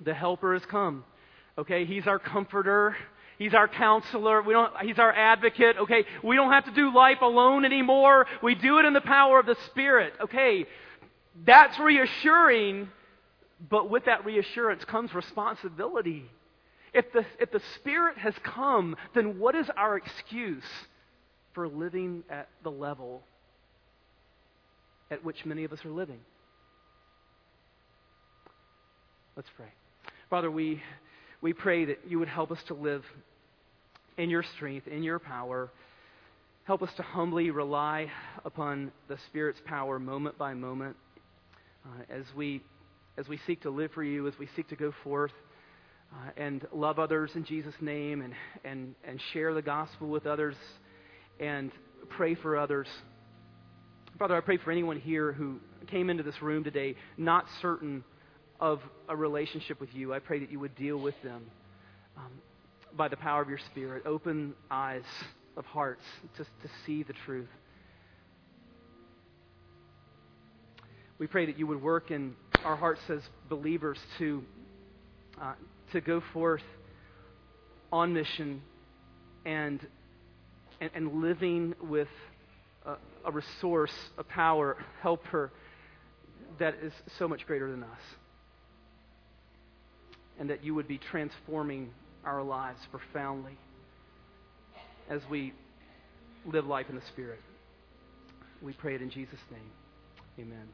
the 0.00 0.12
helper 0.12 0.54
has 0.54 0.64
come. 0.66 1.04
Okay, 1.56 1.84
he's 1.84 2.06
our 2.06 2.18
comforter. 2.18 2.96
He's 3.42 3.54
our 3.54 3.66
counselor. 3.66 4.40
We 4.40 4.52
don't, 4.52 4.72
he's 4.82 5.00
our 5.00 5.12
advocate. 5.12 5.76
Okay, 5.76 6.04
we 6.22 6.36
don't 6.36 6.52
have 6.52 6.64
to 6.66 6.70
do 6.70 6.94
life 6.94 7.22
alone 7.22 7.64
anymore. 7.64 8.28
We 8.40 8.54
do 8.54 8.78
it 8.78 8.84
in 8.84 8.92
the 8.92 9.00
power 9.00 9.40
of 9.40 9.46
the 9.46 9.56
Spirit. 9.66 10.12
Okay, 10.20 10.64
that's 11.44 11.76
reassuring, 11.80 12.88
but 13.68 13.90
with 13.90 14.04
that 14.04 14.24
reassurance 14.24 14.84
comes 14.84 15.12
responsibility. 15.12 16.24
If 16.94 17.12
the, 17.12 17.26
if 17.40 17.50
the 17.50 17.60
Spirit 17.74 18.16
has 18.18 18.32
come, 18.44 18.94
then 19.12 19.40
what 19.40 19.56
is 19.56 19.68
our 19.76 19.96
excuse 19.96 20.62
for 21.52 21.66
living 21.66 22.22
at 22.30 22.48
the 22.62 22.70
level 22.70 23.22
at 25.10 25.24
which 25.24 25.44
many 25.44 25.64
of 25.64 25.72
us 25.72 25.84
are 25.84 25.90
living? 25.90 26.20
Let's 29.34 29.50
pray. 29.56 29.72
Father, 30.30 30.48
we, 30.48 30.80
we 31.40 31.52
pray 31.52 31.86
that 31.86 32.02
you 32.06 32.20
would 32.20 32.28
help 32.28 32.52
us 32.52 32.62
to 32.68 32.74
live 32.74 33.04
in 34.18 34.30
your 34.30 34.42
strength, 34.42 34.86
in 34.86 35.02
your 35.02 35.18
power. 35.18 35.70
Help 36.64 36.82
us 36.82 36.90
to 36.96 37.02
humbly 37.02 37.50
rely 37.50 38.10
upon 38.44 38.92
the 39.08 39.18
Spirit's 39.28 39.60
power 39.64 39.98
moment 39.98 40.38
by 40.38 40.54
moment 40.54 40.96
uh, 41.84 42.02
as, 42.08 42.24
we, 42.36 42.62
as 43.16 43.28
we 43.28 43.38
seek 43.46 43.62
to 43.62 43.70
live 43.70 43.90
for 43.92 44.04
you, 44.04 44.28
as 44.28 44.34
we 44.38 44.48
seek 44.54 44.68
to 44.68 44.76
go 44.76 44.92
forth 45.02 45.32
uh, 46.12 46.30
and 46.36 46.66
love 46.72 46.98
others 46.98 47.32
in 47.34 47.44
Jesus' 47.44 47.74
name 47.80 48.20
and, 48.20 48.34
and, 48.64 48.94
and 49.04 49.20
share 49.32 49.54
the 49.54 49.62
gospel 49.62 50.08
with 50.08 50.26
others 50.26 50.54
and 51.40 51.72
pray 52.10 52.34
for 52.34 52.56
others. 52.56 52.86
Father, 54.18 54.36
I 54.36 54.40
pray 54.40 54.58
for 54.58 54.70
anyone 54.70 55.00
here 55.00 55.32
who 55.32 55.58
came 55.88 56.10
into 56.10 56.22
this 56.22 56.40
room 56.42 56.62
today 56.62 56.94
not 57.16 57.46
certain 57.60 58.04
of 58.60 58.80
a 59.08 59.16
relationship 59.16 59.80
with 59.80 59.92
you, 59.92 60.14
I 60.14 60.20
pray 60.20 60.38
that 60.38 60.52
you 60.52 60.60
would 60.60 60.76
deal 60.76 60.96
with 60.96 61.20
them 61.24 61.42
um, 62.16 62.30
by 62.96 63.08
the 63.08 63.16
power 63.16 63.42
of 63.42 63.48
your 63.48 63.60
Spirit. 63.70 64.04
Open 64.06 64.54
eyes 64.70 65.04
of 65.56 65.64
hearts 65.66 66.02
to, 66.36 66.44
to 66.44 66.74
see 66.86 67.02
the 67.02 67.12
truth. 67.24 67.48
We 71.18 71.26
pray 71.26 71.46
that 71.46 71.58
you 71.58 71.66
would 71.66 71.82
work 71.82 72.10
in 72.10 72.34
our 72.64 72.76
hearts 72.76 73.00
as 73.08 73.20
believers 73.48 73.98
to, 74.18 74.42
uh, 75.40 75.54
to 75.92 76.00
go 76.00 76.22
forth 76.32 76.62
on 77.92 78.12
mission 78.12 78.62
and, 79.44 79.86
and, 80.80 80.90
and 80.94 81.22
living 81.22 81.74
with 81.82 82.08
a, 82.86 82.96
a 83.24 83.30
resource, 83.30 83.92
a 84.18 84.24
power, 84.24 84.76
helper 85.00 85.52
that 86.58 86.74
is 86.82 86.92
so 87.18 87.28
much 87.28 87.46
greater 87.46 87.70
than 87.70 87.82
us 87.82 88.00
and 90.38 90.50
that 90.50 90.64
you 90.64 90.74
would 90.74 90.88
be 90.88 90.98
transforming 90.98 91.90
our 92.24 92.42
lives 92.42 92.78
profoundly 92.90 93.56
as 95.08 95.20
we 95.30 95.52
live 96.44 96.66
life 96.66 96.86
in 96.88 96.94
the 96.94 97.02
Spirit. 97.12 97.40
We 98.62 98.72
pray 98.72 98.94
it 98.94 99.02
in 99.02 99.10
Jesus' 99.10 99.38
name. 99.50 99.70
Amen. 100.38 100.68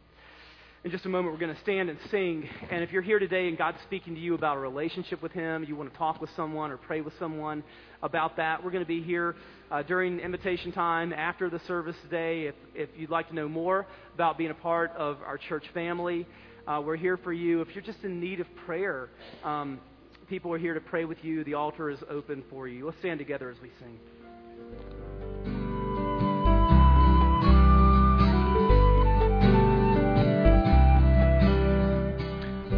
In 0.85 0.93
just 0.93 1.07
a 1.07 1.09
moment, 1.09 1.35
we're 1.35 1.41
going 1.41 1.55
to 1.55 1.61
stand 1.63 1.91
and 1.91 1.99
sing. 2.11 2.49
And 2.71 2.85
if 2.85 2.93
you're 2.93 3.03
here 3.03 3.19
today 3.19 3.49
and 3.49 3.59
God's 3.59 3.79
speaking 3.85 4.15
to 4.15 4.21
you 4.21 4.35
about 4.35 4.57
a 4.57 4.61
relationship 4.61 5.21
with 5.21 5.33
Him, 5.33 5.65
you 5.65 5.75
want 5.75 5.91
to 5.93 5.99
talk 5.99 6.21
with 6.21 6.31
someone 6.37 6.71
or 6.71 6.77
pray 6.77 7.01
with 7.01 7.15
someone 7.19 7.65
about 8.01 8.37
that, 8.37 8.63
we're 8.63 8.71
going 8.71 8.85
to 8.85 8.89
be 8.89 9.03
here 9.03 9.35
uh, 9.73 9.83
during 9.83 10.21
invitation 10.21 10.71
time 10.71 11.13
after 11.13 11.51
the 11.51 11.61
service 11.67 11.97
today. 12.05 12.47
If, 12.47 12.55
if 12.75 12.89
you'd 12.97 13.11
like 13.11 13.29
to 13.31 13.35
know 13.35 13.49
more 13.49 13.87
about 14.15 14.39
being 14.39 14.51
a 14.51 14.55
part 14.55 14.93
of 14.93 15.19
our 15.27 15.37
church 15.37 15.65
family, 15.75 16.27
uh, 16.69 16.81
we're 16.85 16.97
here 16.97 17.17
for 17.17 17.33
you. 17.33 17.61
If 17.61 17.69
you're 17.75 17.83
just 17.83 18.05
in 18.05 18.21
need 18.21 18.39
of 18.39 18.47
prayer, 18.65 19.09
um, 19.43 19.81
people 20.29 20.53
are 20.53 20.59
here 20.59 20.75
to 20.75 20.81
pray 20.81 21.05
with 21.05 21.25
you. 21.25 21.43
The 21.45 21.55
altar 21.55 21.91
is 21.91 22.01
open 22.09 22.43
for 22.51 22.69
you. 22.69 22.87
Let's 22.87 22.99
stand 22.99 23.19
together 23.19 23.51
as 23.51 23.57
we 23.63 23.71
sing. 23.79 23.99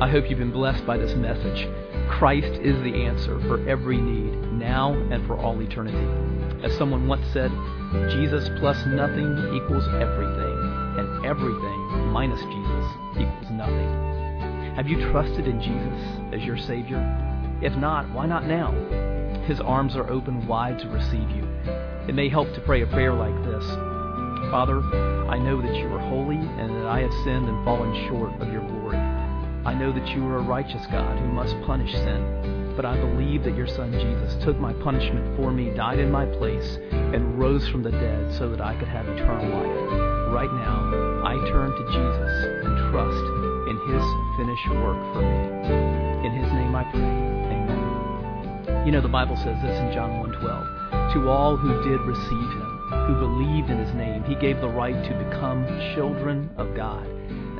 I 0.00 0.08
hope 0.08 0.30
you've 0.30 0.38
been 0.38 0.52
blessed 0.52 0.86
by 0.86 0.96
this 0.96 1.14
message. 1.14 1.68
Christ 2.08 2.60
is 2.62 2.80
the 2.82 3.04
answer 3.04 3.38
for 3.40 3.68
every 3.68 3.98
need, 3.98 4.32
now 4.52 4.94
and 4.94 5.26
for 5.26 5.36
all 5.36 5.60
eternity. 5.60 6.64
As 6.64 6.76
someone 6.78 7.06
once 7.06 7.26
said, 7.32 7.50
Jesus 8.10 8.48
plus 8.58 8.78
nothing 8.86 9.36
equals 9.54 9.86
everything, 10.00 10.56
and 10.98 11.26
everything 11.26 11.88
minus 12.12 12.40
Jesus 12.40 12.86
equals 13.16 13.50
nothing. 13.50 14.74
Have 14.76 14.88
you 14.88 15.00
trusted 15.10 15.46
in 15.46 15.60
Jesus 15.60 16.32
as 16.32 16.42
your 16.44 16.56
Savior? 16.56 17.29
If 17.62 17.76
not, 17.76 18.10
why 18.10 18.26
not 18.26 18.46
now? 18.46 18.72
His 19.46 19.60
arms 19.60 19.96
are 19.96 20.08
open 20.10 20.46
wide 20.46 20.78
to 20.78 20.88
receive 20.88 21.28
you. 21.30 21.46
It 22.08 22.14
may 22.14 22.28
help 22.28 22.52
to 22.54 22.60
pray 22.60 22.82
a 22.82 22.86
prayer 22.86 23.12
like 23.12 23.34
this 23.44 23.64
Father, 24.50 24.80
I 25.28 25.38
know 25.38 25.60
that 25.60 25.76
you 25.76 25.86
are 25.94 25.98
holy 25.98 26.36
and 26.36 26.74
that 26.74 26.86
I 26.86 27.00
have 27.00 27.12
sinned 27.24 27.48
and 27.48 27.64
fallen 27.64 28.08
short 28.08 28.32
of 28.40 28.52
your 28.52 28.62
glory. 28.62 28.96
I 28.96 29.74
know 29.74 29.92
that 29.92 30.08
you 30.08 30.26
are 30.26 30.38
a 30.38 30.42
righteous 30.42 30.84
God 30.90 31.18
who 31.18 31.28
must 31.28 31.60
punish 31.62 31.92
sin, 31.92 32.72
but 32.74 32.86
I 32.86 32.96
believe 32.96 33.44
that 33.44 33.54
your 33.54 33.68
Son 33.68 33.92
Jesus 33.92 34.42
took 34.42 34.58
my 34.58 34.72
punishment 34.72 35.36
for 35.36 35.52
me, 35.52 35.70
died 35.70 35.98
in 35.98 36.10
my 36.10 36.24
place, 36.24 36.78
and 36.90 37.38
rose 37.38 37.68
from 37.68 37.82
the 37.82 37.92
dead 37.92 38.32
so 38.38 38.48
that 38.50 38.60
I 38.60 38.74
could 38.76 38.88
have 38.88 39.06
eternal 39.06 39.48
life. 39.50 40.32
Right 40.32 40.52
now, 40.52 41.22
I 41.24 41.34
turn 41.50 41.70
to 41.70 41.84
Jesus 41.92 42.32
and 42.64 42.90
trust 42.90 43.24
in 43.68 43.76
his 43.92 44.04
finished 44.38 44.68
work 44.82 45.14
for 45.14 45.22
me. 45.22 46.26
In 46.26 46.32
his 46.32 46.50
name 46.52 46.74
I 46.74 46.84
pray. 46.90 47.29
You 48.86 48.92
know, 48.92 49.02
the 49.02 49.08
Bible 49.08 49.36
says 49.36 49.60
this 49.62 49.78
in 49.78 49.92
John 49.92 50.10
1.12. 50.10 51.12
To 51.14 51.28
all 51.28 51.56
who 51.56 51.82
did 51.82 52.00
receive 52.00 52.28
him, 52.28 52.78
who 53.06 53.18
believed 53.18 53.68
in 53.68 53.78
his 53.78 53.94
name, 53.94 54.24
he 54.24 54.34
gave 54.34 54.60
the 54.60 54.68
right 54.68 55.04
to 55.04 55.24
become 55.24 55.66
children 55.94 56.48
of 56.56 56.74
God. 56.74 57.06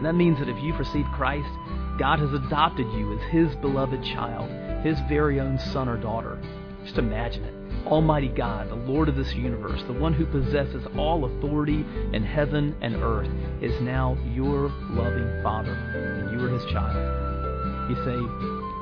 And 0.00 0.06
that 0.06 0.14
means 0.14 0.38
that 0.38 0.48
if 0.48 0.56
you've 0.62 0.78
received 0.78 1.08
Christ, 1.12 1.50
God 1.98 2.20
has 2.20 2.32
adopted 2.32 2.86
you 2.92 3.12
as 3.12 3.30
His 3.30 3.54
beloved 3.56 4.02
child, 4.02 4.50
His 4.82 4.98
very 5.10 5.38
own 5.40 5.58
son 5.58 5.90
or 5.90 5.98
daughter. 5.98 6.40
Just 6.84 6.96
imagine 6.96 7.44
it. 7.44 7.54
Almighty 7.86 8.28
God, 8.28 8.70
the 8.70 8.74
Lord 8.74 9.10
of 9.10 9.16
this 9.16 9.34
universe, 9.34 9.82
the 9.82 9.92
one 9.92 10.14
who 10.14 10.24
possesses 10.24 10.86
all 10.96 11.26
authority 11.26 11.84
in 12.14 12.24
heaven 12.24 12.74
and 12.80 12.96
earth, 12.96 13.28
is 13.60 13.78
now 13.82 14.16
your 14.32 14.72
loving 14.88 15.42
Father, 15.42 15.74
and 15.74 16.30
you 16.32 16.46
are 16.46 16.48
His 16.48 16.64
child. 16.72 17.90
You 17.90 17.96
say, 17.96 18.16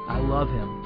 I 0.09 0.21
love 0.21 0.49
Him. 0.49 0.78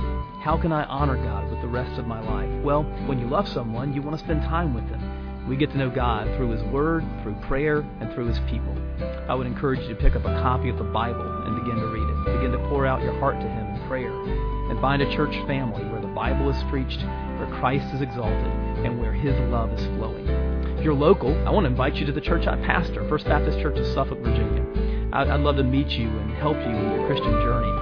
How 0.43 0.59
can 0.59 0.73
I 0.73 0.83
honor 0.87 1.15
God 1.15 1.49
with 1.53 1.61
the 1.61 1.69
rest 1.69 2.01
of 2.01 2.07
my 2.09 2.19
life? 2.19 2.51
Well, 2.65 2.83
when 3.07 3.21
you 3.21 3.29
love 3.29 3.47
someone, 3.47 3.95
you 3.95 4.03
want 4.03 4.19
to 4.19 4.25
spend 4.25 4.43
time 4.43 4.75
with 4.75 4.83
them. 4.91 5.47
We 5.49 5.55
get 5.55 5.71
to 5.71 5.79
know 5.79 5.89
God 5.89 6.27
through 6.37 6.51
His 6.51 6.65
Word, 6.65 7.05
through 7.23 7.37
prayer, 7.47 7.87
and 8.01 8.13
through 8.13 8.27
His 8.27 8.41
people. 8.51 8.75
I 9.29 9.37
would 9.37 9.47
encourage 9.47 9.79
you 9.87 9.95
to 9.95 9.95
pick 9.95 10.17
up 10.17 10.25
a 10.25 10.35
copy 10.43 10.69
of 10.69 10.79
the 10.79 10.91
Bible 10.91 11.45
and 11.47 11.55
begin 11.63 11.79
to 11.79 11.87
read 11.87 12.03
it. 12.03 12.41
Begin 12.41 12.51
to 12.51 12.69
pour 12.69 12.87
out 12.87 13.03
your 13.03 13.17
heart 13.21 13.39
to 13.39 13.49
Him 13.49 13.67
in 13.73 13.87
prayer. 13.87 14.11
And 14.69 14.81
find 14.81 15.01
a 15.01 15.15
church 15.15 15.31
family 15.47 15.85
where 15.85 16.01
the 16.01 16.09
Bible 16.09 16.51
is 16.51 16.61
preached, 16.71 16.99
where 17.39 17.61
Christ 17.61 17.95
is 17.95 18.01
exalted, 18.01 18.53
and 18.85 18.99
where 18.99 19.13
His 19.13 19.39
love 19.49 19.73
is 19.73 19.87
flowing. 19.95 20.27
If 20.77 20.83
you're 20.83 20.93
local, 20.93 21.39
I 21.47 21.51
want 21.51 21.67
to 21.67 21.71
invite 21.71 21.95
you 21.95 22.07
to 22.07 22.13
the 22.13 22.21
church 22.21 22.49
I 22.49 22.57
pastor, 22.67 23.09
First 23.09 23.27
Baptist 23.27 23.61
Church 23.61 23.79
of 23.79 23.87
Suffolk, 23.95 24.19
Virginia. 24.19 24.67
I'd, 25.13 25.39
love 25.39 25.55
to 25.59 25.63
meet 25.63 25.91
you 25.91 26.09
and 26.09 26.35
help 26.35 26.57
you 26.57 26.75
in 26.75 26.99
your 26.99 27.07
Christian 27.07 27.31
journey. 27.31 27.82